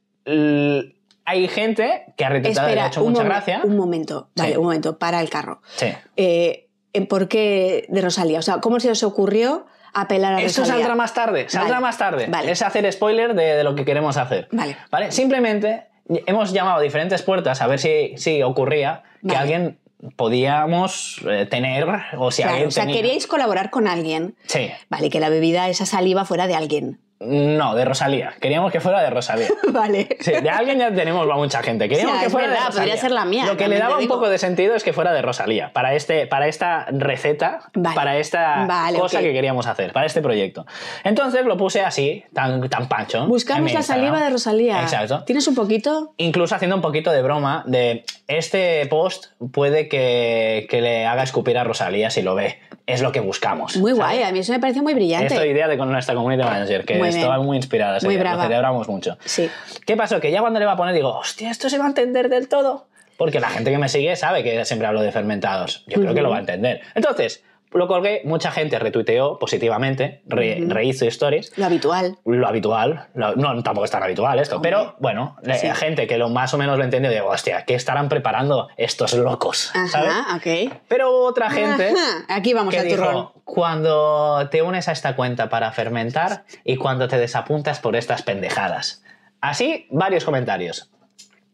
[1.25, 3.61] hay gente que ha retuitado y le ha hecho mucha gracia.
[3.64, 4.31] un momento.
[4.37, 4.57] Vale, Sí.
[4.57, 4.99] un momento.
[4.99, 5.61] Para el carro.
[5.77, 5.87] Sí.
[6.16, 6.69] Eh,
[7.09, 8.38] ¿Por qué de Rosalía?
[8.38, 9.66] O sea, ¿cómo se os ocurrió
[10.01, 12.27] apelar a Eso saldrá más tarde, saldrá Vale, más tarde.
[12.29, 12.53] vale.
[12.53, 14.49] Es hacer spoiler de, de lo que queremos hacer.
[14.53, 14.77] Vale.
[14.91, 15.11] ¿Vale?
[15.13, 15.85] Simplemente
[16.27, 19.39] hemos llamado a diferentes puertas a ver si, si ocurría que Vale.
[19.39, 19.79] alguien
[20.17, 21.87] podíamos eh, tener
[22.19, 22.97] o si Claro, alguien o sea, tenía.
[23.01, 24.37] queríais colaborar con alguien.
[24.47, 24.71] Sí.
[24.91, 27.01] Vale, que la bebida, esa saliva fuera de alguien.
[27.18, 28.35] No, de Rosalía.
[28.40, 29.48] Queríamos que fuera de Rosalía.
[29.72, 30.07] vale.
[30.20, 31.88] Sí, de alguien ya tenemos a mucha gente.
[31.88, 32.83] Queríamos O sea, que fuera verdad, de Rosalía.
[32.83, 35.12] podría ser la mía, Lo que le daba un poco de sentido es que fuera
[35.12, 35.72] de Rosalía.
[35.72, 37.94] Para, este, para esta receta, Vale.
[37.96, 40.66] para esta Vale, cosa que queríamos hacer, para este proyecto.
[41.05, 43.26] Entonces lo puse así, tan, tan pancho.
[43.26, 44.83] Buscamos la saliva de Rosalía.
[44.83, 45.24] Exacto.
[45.24, 46.12] ¿Tienes un poquito?
[46.18, 51.57] Incluso haciendo un poquito de broma de este post puede que, que le haga escupir
[51.57, 52.59] a Rosalía si lo ve.
[52.87, 53.76] Es lo que buscamos.
[53.79, 54.05] Muy ¿sabes?
[54.05, 55.35] guay, a mí eso me parece muy brillante.
[55.35, 57.99] Esta idea de con nuestra community manager, que Muy estaba muy inspirada.
[58.03, 58.37] Muy brava.
[58.37, 59.19] Lo celebramos mucho.
[59.25, 59.51] Sí.
[59.87, 60.21] ¿Qué pasó?
[60.21, 62.49] Que ya cuando le va a poner digo, hostia, ¿esto se va a entender del
[62.49, 62.87] todo?
[63.16, 65.85] Porque la gente que me sigue sabe que siempre hablo de fermentados.
[65.87, 66.83] Yo creo que lo va a entender.
[66.95, 71.52] Entonces, lo colgué, mucha gente retuiteó positivamente, re- rehizo stories.
[71.59, 72.16] Lo habitual.
[72.24, 74.70] Lo habitual, lo- no, tampoco es tan habitual esto, Hombre.
[74.70, 75.68] pero bueno, la Sí.
[75.74, 79.72] gente que lo más o menos lo entendió, digo, hostia, ¿qué estarán preparando estos locos?
[79.90, 80.11] ¿sabes?
[80.11, 80.72] Ajá, ok.
[80.88, 83.09] Pero otra gente Ajá, Aquí vamos que al turrón.
[83.14, 88.22] dijo, cuando te unes a esta cuenta para fermentar y cuando te desapuntas por estas
[88.22, 89.02] pendejadas.
[89.40, 90.90] Así, varios comentarios.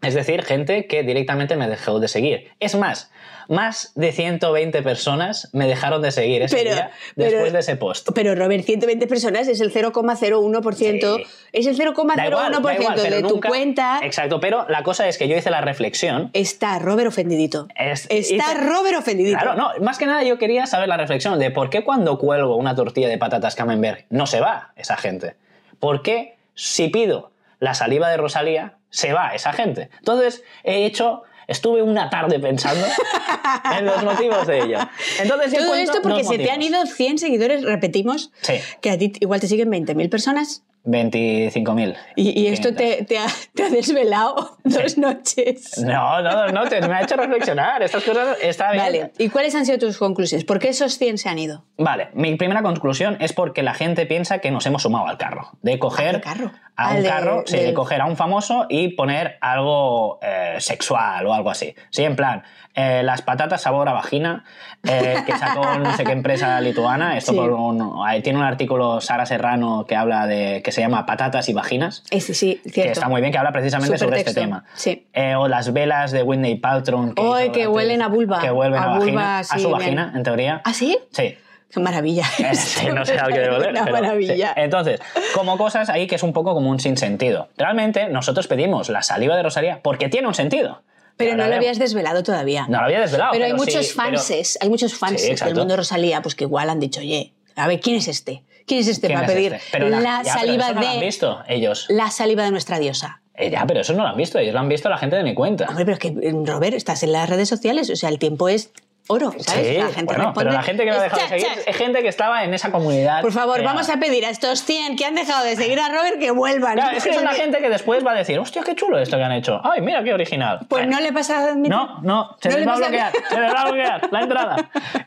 [0.02, 2.50] Es decir, gente que directamente me dejó de seguir.
[2.58, 3.10] Es más,
[3.48, 7.76] más de 120 personas me dejaron de seguir ese Pero- día pero- después de ese
[7.76, 8.08] post.
[8.14, 11.16] Pero Robert, 120 personas es el 0,01%.
[11.18, 11.24] Sí.
[11.52, 14.00] Es el Da igual, da 0,01% igual, pero de tu nunca- cuenta.
[14.02, 16.30] Exacto, pero la cosa es que yo hice la reflexión.
[16.32, 17.68] Está Robert ofendidito.
[17.76, 19.38] Es- Está hice- Robert ofendidito.
[19.38, 22.56] Claro, no, más que nada yo quería saber la reflexión de por qué cuando cuelgo
[22.56, 25.36] una tortilla de patatas camembert no se va esa gente.
[25.78, 29.90] ¿Por qué si pido la saliva de Rosalía se va esa gente?
[29.98, 32.86] Entonces he hecho, estuve una tarde pensando
[33.78, 34.78] en los motivos de ello.
[35.20, 38.54] Entonces Todo esto porque dos se te han ido 100 seguidores, repetimos, Sí.
[38.80, 41.96] que a ti igual te siguen 20.000 personas 25.000.
[42.16, 42.76] y, y esto 500.
[42.76, 45.78] te, te ha, te ha desvelado dos noches.
[45.78, 47.82] No, no, no, te- me ha hecho reflexionar.
[47.84, 48.84] Estas cosas está bien.
[48.84, 50.44] Vale, ¿y cuáles han sido tus conclusiones?
[50.44, 51.64] ¿Por qué esos 100 se han ido?
[51.78, 55.50] Vale, mi primera conclusión es porque la gente piensa que nos hemos sumado al carro.
[55.62, 56.50] De coger ¿A qué carro?
[56.76, 61.26] A un de- carro, sí, del- coger a un famoso y poner algo eh, sexual
[61.26, 61.74] o algo así.
[61.90, 62.42] Sí, en plan,
[62.74, 64.44] eh, las patatas sabor a vagina,
[64.82, 67.16] eh, que sacó no sé qué empresa lituana.
[67.18, 67.38] Esto Sí.
[67.38, 71.52] por un- tiene un artículo Sara Serrano que habla de que se llama Patatas y
[71.52, 72.02] vaginas.
[72.10, 72.82] Ese sí, cierto.
[72.82, 74.64] Que está muy bien, que habla precisamente sobre este tema.
[74.74, 75.06] sí.
[75.12, 77.14] Eh, o las velas de Whitney Paltrow.
[77.14, 78.40] Que, que huelen a vulva.
[78.40, 79.04] Que vuelven a, A vagina.
[79.12, 79.72] vulva, a sí, su bien.
[79.78, 80.62] vagina, en teoría.
[80.64, 80.98] ¿Ah, sí?
[81.10, 81.36] Sí.
[81.72, 82.24] Qué maravilla.
[82.38, 84.54] Eh, sí, no sé al que debe oler, Una pero maravilla.
[84.54, 84.60] sí.
[84.60, 85.00] Entonces,
[85.34, 87.48] como cosas ahí que es un poco como un sinsentido.
[87.56, 90.82] Realmente, nosotros pedimos la saliva de Rosalía porque tiene un sentido.
[91.16, 92.66] Pero no lo habías desvelado todavía.
[92.68, 93.30] No lo había desvelado.
[93.32, 95.54] pero hay sí, muchos pero- fanses, hay muchos fanses del exacto.
[95.54, 98.42] mundo de Rosalía, pues que igual han dicho, oye, a ver, ¿quién es este?
[98.66, 99.68] ¿Quién es este ¿Quién para es pedir este?
[99.72, 101.86] Pero la, ya, pero saliva eso no lo han de visto ellos.
[101.90, 103.20] la saliva de nuestra diosa?
[103.34, 104.38] Eh, ya, pero eso no lo han visto.
[104.38, 105.66] Ellos lo han visto la gente de mi cuenta.
[105.68, 108.48] Hombre, pero es que, eh, Robert, estás en las redes sociales, o sea, el tiempo
[108.48, 108.72] es
[109.08, 109.66] oro, ¿sabes?
[109.68, 111.46] Sí, la gente bueno, responde, pero la gente que lo ha "Es dejado de seguir
[111.64, 111.70] cha".
[111.70, 113.20] es gente que estaba en esa comunidad.
[113.22, 116.18] Por favor, vamos a pedir a estos 100 que han dejado de seguir a Robert
[116.18, 116.74] que vuelvan.
[116.74, 119.16] Claro, es que es una gente que después va a decir, hostia, qué chulo esto
[119.16, 119.60] que han hecho.
[119.64, 120.60] Ay, mira qué original.
[120.68, 121.70] Pues Eh, no le pasa a admitir.
[121.70, 124.20] No, no, se No les le va a bloquear, se les va a bloquear la
[124.20, 124.56] entrada.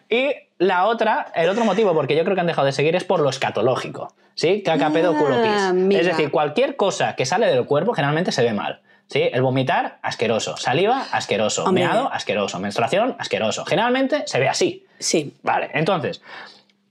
[0.10, 3.03] Y la otra, el otro motivo porque yo creo que han dejado de seguir es
[3.03, 4.13] por lo escatológico.
[4.36, 4.62] ¿Sí?
[4.63, 5.51] Caca, pedo, culo, pis.
[5.55, 6.01] Ah, mira.
[6.01, 8.81] Es decir, cualquier cosa que sale del cuerpo generalmente se ve mal.
[9.07, 9.21] ¿Sí?
[9.31, 10.57] El vomitar, asqueroso.
[10.57, 11.65] Saliva, asqueroso.
[11.65, 11.83] Hombre.
[11.85, 12.59] Meado, asqueroso.
[12.59, 13.63] Menstruación, asqueroso.
[13.65, 14.85] Generalmente se ve así.
[14.99, 15.35] Sí.
[15.43, 16.21] Vale, entonces,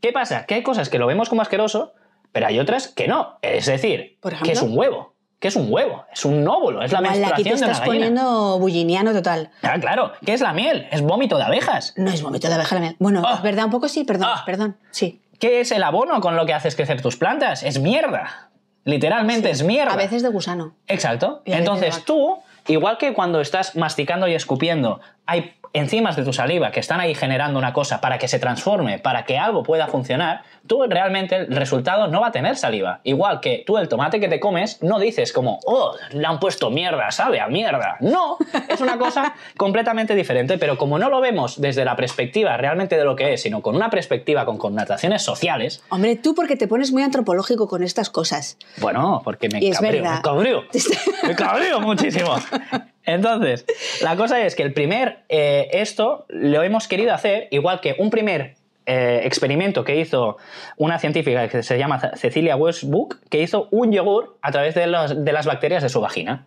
[0.00, 0.46] ¿qué pasa?
[0.46, 1.92] Que hay cosas que lo vemos como asqueroso,
[2.33, 3.38] pero hay otras que no.
[3.42, 5.12] Es decir, ¿Por que es un huevo.
[5.40, 6.05] Que es un huevo.
[6.12, 6.83] Es un óvulo.
[6.83, 8.07] Es la aquí menstruación te de una estás gallina.
[8.07, 9.50] poniendo bulliniano total.
[9.62, 10.12] Ah, claro.
[10.24, 10.87] ¿Qué es la miel?
[10.90, 11.92] Es vómito de abejas.
[11.96, 12.96] No es vómito de abeja la miel.
[12.98, 13.35] Bueno, Ah.
[13.37, 14.42] es verdad, un poco sí, perdón, Ah.
[14.46, 14.77] perdón.
[14.90, 15.20] Sí.
[15.40, 17.62] ¿Qué es el abono con lo que haces crecer tus plantas?
[17.64, 18.48] Es mierda.
[18.85, 19.92] Literalmente es mierda.
[19.92, 20.75] A veces de gusano.
[20.87, 21.42] Exacto.
[21.44, 26.81] Entonces tú, igual que cuando estás masticando y escupiendo, hay enzimas de tu saliva que
[26.81, 30.85] están ahí generando una cosa para que se transforme, para que algo pueda funcionar, tú
[30.89, 33.01] realmente el resultado no va a tener saliva.
[33.03, 36.71] Igual que tú el tomate que te comes no dices como, oh, le han puesto
[36.71, 37.97] mierda, sabe a mierda.
[38.01, 42.97] No, es una cosa completamente diferente, pero como no lo vemos desde la perspectiva realmente
[42.97, 46.69] de lo que es, sino con una perspectiva con connotaciones sociales, Hombre, tú porque te
[46.69, 48.57] pones muy antropológico con estas cosas.
[48.79, 50.17] bueno, porque me Y es cabreo, verdad.
[50.17, 50.65] me cabreo,
[51.25, 52.37] me cabreo muchísimo.
[53.07, 53.67] Entonces,
[54.03, 58.11] la cosa es que el primer, eh, esto lo hemos querido hacer, igual que un
[58.11, 58.55] primer
[58.87, 60.37] eh, experimento que hizo
[60.77, 65.25] una científica que se llama Cecilia Westbrook, que hizo un yogur a través de, los-
[65.25, 66.47] de las bacterias de su vagina.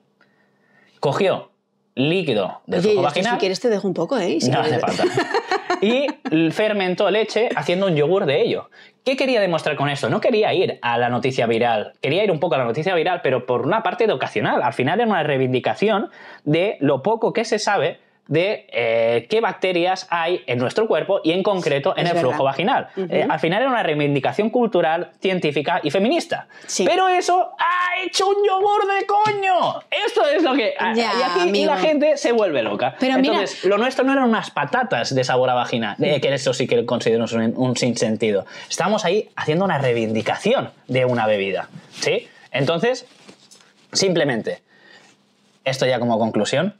[0.99, 1.51] Cogió
[1.95, 3.33] líquido Oye, yo esto, vaginal.
[3.33, 4.37] si quieres te dejo un poco, ¿eh?
[4.39, 5.13] Si No quieres- hace falta.
[5.81, 6.07] Y
[6.51, 8.69] fermentó leche haciendo un yogur de ello.
[9.05, 10.09] ¿Qué quería demostrar con esto?
[10.09, 11.93] No quería ir a la noticia viral.
[12.01, 14.61] Quería ir un poco a la noticia viral, pero por una parte educacional.
[14.61, 16.09] Al final era una reivindicación
[16.43, 21.31] de lo poco que se sabe de eh, qué bacterias hay en nuestro cuerpo y
[21.31, 22.29] en concreto en Es el verdad.
[22.29, 22.89] flujo vaginal.
[22.97, 26.47] Eh, al final era una reivindicación cultural, científica y feminista.
[26.65, 26.85] Sí.
[26.85, 29.79] Pero eso ha hecho un yogur de coño.
[30.05, 30.73] Esto es lo que...
[30.95, 32.95] Ya, y aquí y la gente se vuelve loca.
[32.99, 36.53] Pero mira- Entonces, lo nuestro no eran unas patatas de sabor a vagina, que eso
[36.53, 38.45] sí que considero un, un sinsentido.
[38.69, 41.69] Estamos ahí haciendo una reivindicación de una bebida.
[41.91, 42.27] ¿Sí?
[42.51, 43.05] Entonces,
[43.91, 44.61] simplemente,
[45.63, 46.75] esto ya como conclusión,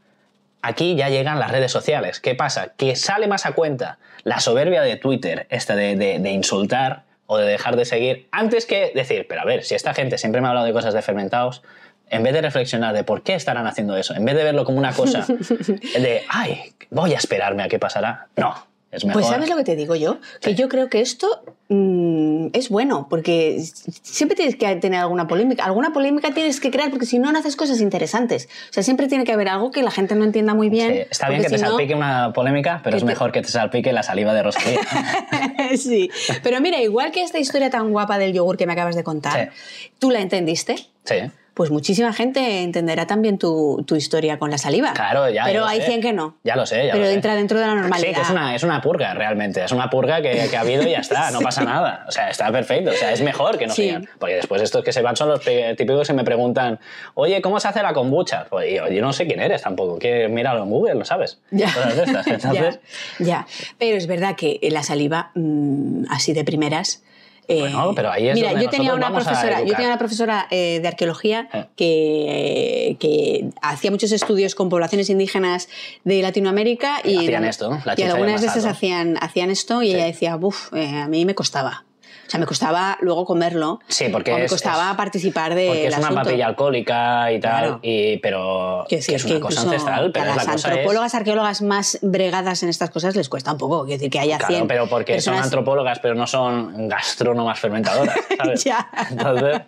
[0.62, 2.20] aquí ya llegan las redes sociales.
[2.20, 2.74] ¿Qué pasa?
[2.78, 7.38] Que sale más a cuenta la soberbia de Twitter, esta de, de- de insultar o
[7.38, 10.48] de dejar de seguir, antes que decir, pero a ver, si esta gente siempre me
[10.48, 11.62] ha hablado de cosas de fermentados,
[12.10, 14.78] en vez de reflexionar de por qué estarán haciendo eso, en vez de verlo como
[14.78, 15.26] una cosa
[16.00, 18.56] de, ay, voy a esperarme a qué pasará, no,
[18.98, 19.22] es mejor.
[19.22, 23.08] Pues sabes lo que te digo yo, que yo creo que esto mm, es bueno,
[23.10, 23.62] porque
[24.04, 27.40] siempre tienes que tener alguna polémica, alguna polémica tienes que crear, porque si no, no
[27.40, 28.48] haces cosas interesantes.
[28.70, 30.94] O sea, siempre tiene que haber algo que la gente no entienda muy bien.
[30.94, 33.48] Sí, está bien que te no- salpique una polémica, pero es te- mejor que te
[33.50, 34.80] salpique la saliva de Rosalía.
[35.78, 36.10] sí,
[36.44, 39.52] pero mira, igual que esta historia tan guapa del yogur que me acabas de contar,
[40.00, 41.16] tú la entendiste, sí.
[41.58, 44.93] Pues muchísima gente entenderá también tu, tu historia con la saliva.
[44.93, 45.43] Claro, ya.
[45.46, 45.88] Pero ya hay sé.
[45.88, 46.38] 100 que no.
[46.43, 47.15] Ya lo sé, ya Pero lo sé.
[47.15, 48.10] entra dentro de la normalidad.
[48.10, 49.63] Sí, que es una, es una purga realmente.
[49.63, 52.06] Es una purga que, que ha habido y ya está, no pasa nada.
[52.08, 52.91] O sea, está perfecto.
[52.91, 53.88] O sea, es mejor que no Sí.
[53.88, 54.08] sigan.
[54.20, 56.80] Porque después estos que se van son los típicos que me preguntan,
[57.15, 58.46] oye, ¿cómo se hace la kombucha?
[58.52, 59.98] Pues yo, yo no sé quién eres tampoco.
[59.98, 61.39] Que míralo en Google, lo sabes.
[61.50, 61.72] Ya.
[61.96, 62.28] De estas.
[62.28, 62.80] Entonces,
[63.17, 63.48] ya, ya.
[63.80, 67.04] Pero es verdad que la saliva, mm, así de primeras.
[67.48, 70.48] Eh, Bueno, pero ahí es Mira, donde yo tenía una profesora, yo tenía una profesora
[70.52, 71.66] eh, de arqueología Eh.
[71.76, 75.70] que, que hacía muchos estudios con poblaciones indígenas
[76.04, 78.68] de Latinoamérica y, Hacían esto, y algunas masato.
[78.70, 79.96] hacían, hacían esto y Sí.
[79.96, 81.84] ella decía, uff, a mí me costaba.
[82.28, 83.80] O sea, me costaba luego comerlo.
[83.88, 87.60] Sí, porque o me costaba es- participar de Porque es una papilla alcohólica y tal,
[87.63, 87.80] Claro.
[87.82, 90.66] y, pero Quiero decir, que es una cosa ancestral, que pero a la las es...
[90.66, 93.86] antropólogas, arqueólogas más bregadas en estas cosas les cuesta un poco.
[93.86, 98.16] Quiero decir, que haya Claro, 100 pero porque son antropólogas, pero no son gastrónomas fermentadoras,
[98.38, 98.63] ¿sabes?
[98.63, 98.90] Ya.
[99.10, 99.62] Entonces,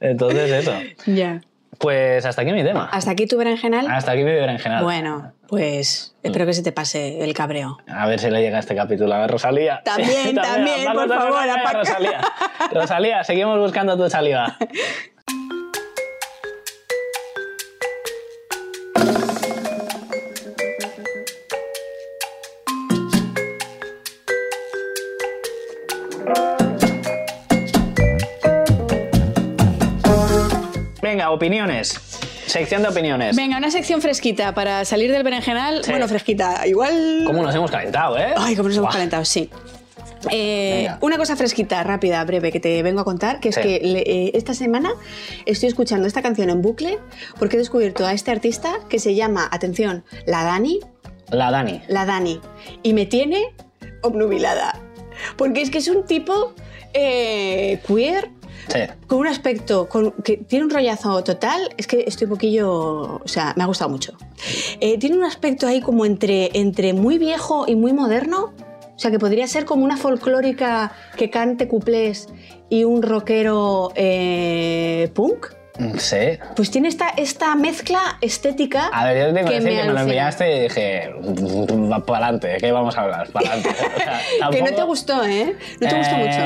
[0.00, 0.72] entonces eso.
[1.06, 1.40] Ya.
[1.78, 2.88] Pues hasta aquí mi tema.
[2.92, 3.86] ¿Hasta aquí tu berenjenal?
[3.88, 4.82] Hasta aquí mi berenjenal.
[4.82, 7.78] Bueno, pues espero que se te pase el cabreo.
[7.86, 9.80] A ver si le llega este capítulo a Rosalía.
[9.84, 11.44] También, también, por favor.
[11.72, 12.20] Rosalía.
[12.72, 14.56] Rosalía, seguimos buscando tu saliva.
[31.28, 32.00] Venga, opiniones.
[32.46, 33.36] Sección de opiniones.
[33.36, 35.84] Venga, una sección fresquita para salir del berenjenal.
[35.84, 35.90] Sí.
[35.90, 37.24] Bueno, fresquita, igual.
[37.26, 38.32] ¿Cómo nos hemos calentado, eh?
[38.36, 39.50] Ay, cómo nos hemos calentado, sí.
[40.30, 44.00] Eh, una cosa fresquita, rápida, breve, que te vengo a contar, que es que le-
[44.00, 44.90] eh, esta semana
[45.46, 46.98] estoy escuchando esta canción en bucle
[47.38, 50.80] porque he descubierto a este artista que se llama, atención, La Dani,
[51.30, 51.82] La Dani.
[51.88, 52.40] La Dani,
[52.82, 53.44] y me tiene
[54.02, 54.80] obnubilada.
[55.36, 56.52] Porque es que es un tipo
[56.94, 58.30] eh, queer,
[59.06, 59.88] Con un aspecto
[60.24, 63.90] que tiene un rollazo total, es que estoy un poquillo, o sea, me ha gustado
[63.90, 64.12] mucho.
[64.80, 68.52] Eh, tiene un aspecto ahí como entre, entre muy viejo y muy moderno,
[68.98, 72.28] o sea, que podría ser como una folclórica que cante cuplés
[72.68, 75.57] y un rockero eh, punk.
[75.98, 76.38] Sí.
[76.56, 78.88] Pues tiene esta, esta mezcla estética.
[78.92, 80.00] A ver, yo que decir que me lo alucina.
[80.02, 81.12] enviaste y dije,
[81.90, 83.28] va para adelante, ¿qué vamos a hablar?
[83.30, 83.70] Para adelante.
[84.50, 85.56] Que no te gustó, ¿eh?
[85.80, 86.38] No te gustó mucho.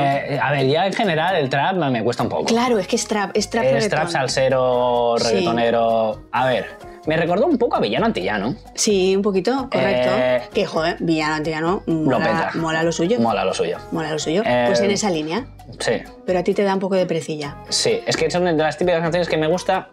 [0.42, 2.44] A ver, ya en general el trap me cuesta un poco.
[2.44, 3.98] Claro, es que es trap, es trap es reggaetón.
[3.98, 5.24] trap salsero, Sí.
[5.28, 6.22] reggaetonero.
[6.32, 6.66] A ver,
[7.06, 8.54] me recordó un poco a Villano Antillano.
[8.74, 10.10] Sí, un poquito, correcto.
[10.16, 12.50] Eh, que, joder, villano antillano, Lo mola, peta.
[12.54, 13.18] mola lo suyo.
[13.20, 13.78] Mola lo suyo.
[13.90, 14.42] Mola lo suyo.
[14.44, 15.46] Eh, pues en esa línea.
[15.78, 17.56] Sí, Pero a ti te da un poco de precilla.
[17.68, 18.00] sí.
[18.06, 19.90] Es que son de las típicas canciones que me gusta.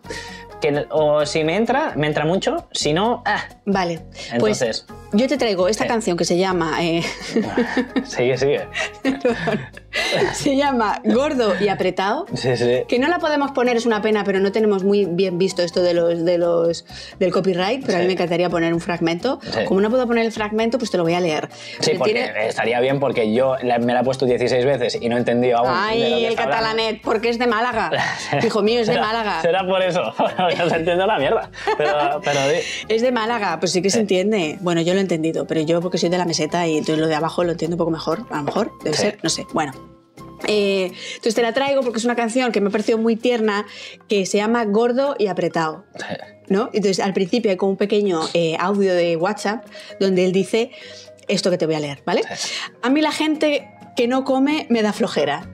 [0.61, 2.67] Que o si me entra, me entra mucho.
[2.71, 3.43] Si no, ah.
[3.65, 4.01] Vale.
[4.33, 4.85] Entonces.
[4.87, 5.87] pues yo te traigo esta Eh.
[5.87, 6.83] canción que se llama.
[6.83, 7.01] eh,
[8.03, 8.67] Sigue, sigue.
[10.33, 12.25] se llama Gordo y Apretado.
[12.33, 12.83] Sí, sí.
[12.87, 15.81] Que no la podemos poner, es una pena, pero no tenemos muy bien visto esto
[15.81, 16.85] de los, de los,
[17.19, 19.39] del copyright, pero a mí me encantaría poner un fragmento.
[19.67, 21.49] Como no puedo poner el fragmento, pues te lo voy a leer.
[21.79, 25.15] Sí, porque tiene- estaría bien porque yo me la he puesto 16 veces y no
[25.15, 25.67] he entendido aún.
[25.69, 26.51] de lo Ay, que el hablando.
[26.51, 27.91] catalanet, porque es de Málaga.
[28.45, 29.41] Hijo mío, es de Málaga.
[29.41, 30.13] Será por eso.
[30.57, 31.51] no se entiende la mierda.
[31.77, 32.57] Pero, pero di.
[32.87, 34.57] Es de Málaga, pues sí que se entiende.
[34.61, 37.07] Bueno, yo lo he entendido, pero yo porque soy de la meseta y entonces lo
[37.07, 38.25] de abajo lo entiendo un poco mejor.
[38.29, 39.03] A lo mejor, debe Sí.
[39.03, 39.45] ser, no sé.
[39.53, 39.73] Bueno.
[40.47, 43.65] Eh, entonces te la traigo porque es una canción que me ha parecido muy tierna,
[44.07, 45.83] que se llama Gordo y Apretado.
[46.47, 46.69] ¿no?
[46.73, 49.65] Entonces al principio hay como un pequeño eh, audio de WhatsApp
[49.99, 50.71] donde él dice
[51.27, 52.21] esto que te voy a leer, ¿vale?
[52.81, 55.47] A mí la gente que no come me da flojera.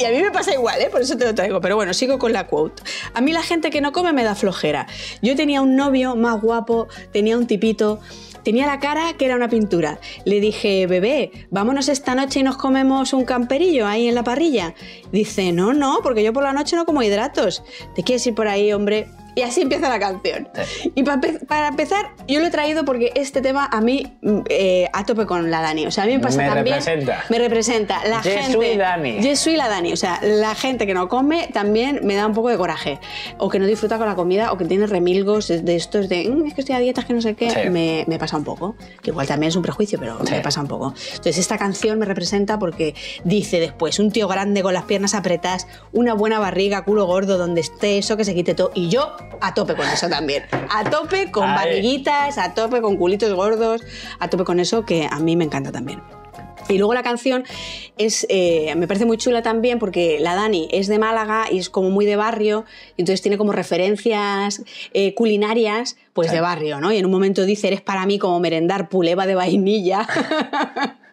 [0.00, 0.88] Y a mí me pasa igual, ¿eh?
[0.90, 1.60] por eso te lo traigo.
[1.60, 2.82] Pero bueno, sigo con la quote.
[3.12, 4.86] A mí la gente que no come me da flojera.
[5.20, 8.00] Yo tenía un novio más guapo, tenía un tipito,
[8.42, 10.00] tenía la cara que era una pintura.
[10.24, 14.74] Le dije, bebé, vámonos esta noche y nos comemos un camperillo ahí en la parrilla.
[15.12, 17.62] Dice, no, no, porque yo por la noche no como hidratos.
[17.94, 19.06] ¿Te quieres ir por ahí, hombre?
[19.40, 20.48] Y así empieza la canción.
[20.52, 20.92] Sí.
[20.94, 24.40] Y para, empe- para empezar, yo lo he traído porque este tema a mí mm,
[24.50, 25.86] eh, a tope con la Dani.
[25.86, 26.76] O sea, a mí me pasa Me también.
[26.76, 27.24] representa.
[27.30, 28.04] Me representa.
[28.06, 28.52] La Je gente.
[28.58, 29.22] suis Dani.
[29.22, 29.92] Je suis la Dani.
[29.94, 32.98] O sea, la gente que no come también me da un poco de coraje.
[33.38, 36.46] O que no disfruta con la comida o que tiene remilgos de estos de "Mm,
[36.48, 37.50] es que estoy a dietas que no sé qué.
[37.50, 37.70] Sí.
[37.70, 38.76] Me, me pasa un poco.
[39.02, 40.32] Que igual también es un prejuicio, pero Sí.
[40.34, 40.92] me pasa un poco.
[41.08, 45.66] Entonces, esta canción me representa porque dice después: un tío grande con las piernas apretadas,
[45.92, 48.70] una buena barriga, culo gordo, donde esté eso, que se quite todo.
[48.74, 50.44] Y yo a tope con eso también.
[50.70, 53.82] A tope con barriguitas, a tope con culitos gordos,
[54.18, 56.00] a tope con eso que a mí me encanta también.
[56.68, 57.42] Y luego la canción
[57.98, 61.68] es, eh, me parece muy chula también porque la Dani es de Málaga y es
[61.68, 62.64] como muy de barrio,
[62.96, 64.62] y entonces tiene como referencias
[64.92, 66.34] eh, culinarias pues Sí.
[66.36, 66.92] de barrio, ¿no?
[66.92, 70.06] Y en un momento dice, eres para mí como merendar puleva de vainilla.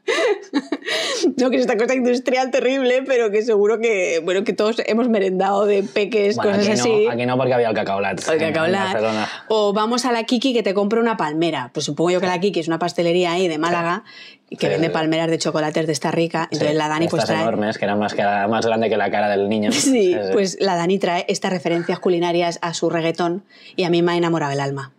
[1.37, 5.09] no, que es esta cosa industrial terrible, pero que seguro que, bueno, que todos hemos
[5.09, 7.05] merendado de peques, Bueno, cosas aquí, así.
[7.05, 8.21] no, aquí no porque había el cacaolat.
[8.29, 9.27] El cacaolat.
[9.49, 11.71] O vamos a la Kiki que te compra una palmera.
[11.73, 14.03] Pues supongo yo que la Kiki es una pastelería ahí de Málaga
[14.49, 14.93] que Sí, vende sí.
[14.93, 16.43] palmeras de chocolates de esta rica.
[16.51, 17.41] Entonces Sí, la Dani pues trae.
[17.41, 19.71] enormes, que eran más, que la- más grande que la cara del niño.
[19.73, 23.43] Sí, pues la Dani trae estas referencias culinarias a su reggaetón
[23.75, 24.93] y a mí me ha enamorado el alma.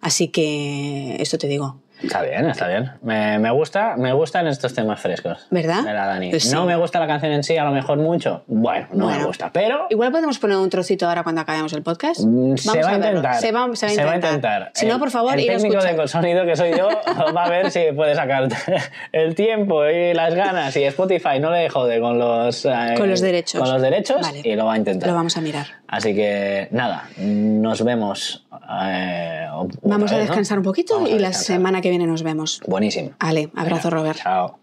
[0.00, 1.76] Así que esto te digo.
[2.04, 2.90] Está bien, está bien.
[3.02, 5.46] Me, me gusta, me gustan estos temas frescos.
[5.50, 5.82] ¿Verdad?
[5.82, 6.30] De la Dani.
[6.30, 6.52] Pues sí.
[6.54, 8.44] No me gusta la canción en sí, a lo mejor mucho.
[8.46, 9.26] Bueno, no me Bueno.
[9.28, 12.20] gusta, pero Igual podemos poner un trocito ahora cuando acabemos el podcast.
[12.24, 13.34] Mm, se va a intentar.
[13.36, 14.70] Se va, se va a intentar.
[14.74, 16.88] Si no, El- por favor, el ir a técnico de sonido que soy yo
[17.36, 18.48] va a ver si puede sacar
[19.12, 23.20] el tiempo y las ganas y Spotify no le jode con los eh, Con los
[23.20, 23.60] derechos.
[23.60, 24.40] con los derechos Vale.
[24.44, 25.08] y lo va a intentar.
[25.08, 25.66] Lo vamos a mirar.
[25.94, 28.44] Así que nada, nos vemos.
[28.82, 29.46] eh,
[29.82, 32.60] Vamos a descansar un poquito Vamos y la semana que viene nos vemos.
[32.66, 33.10] Buenísimo.
[33.20, 34.18] Ale, abrazo, Venga, Robert.
[34.18, 34.58] Chao.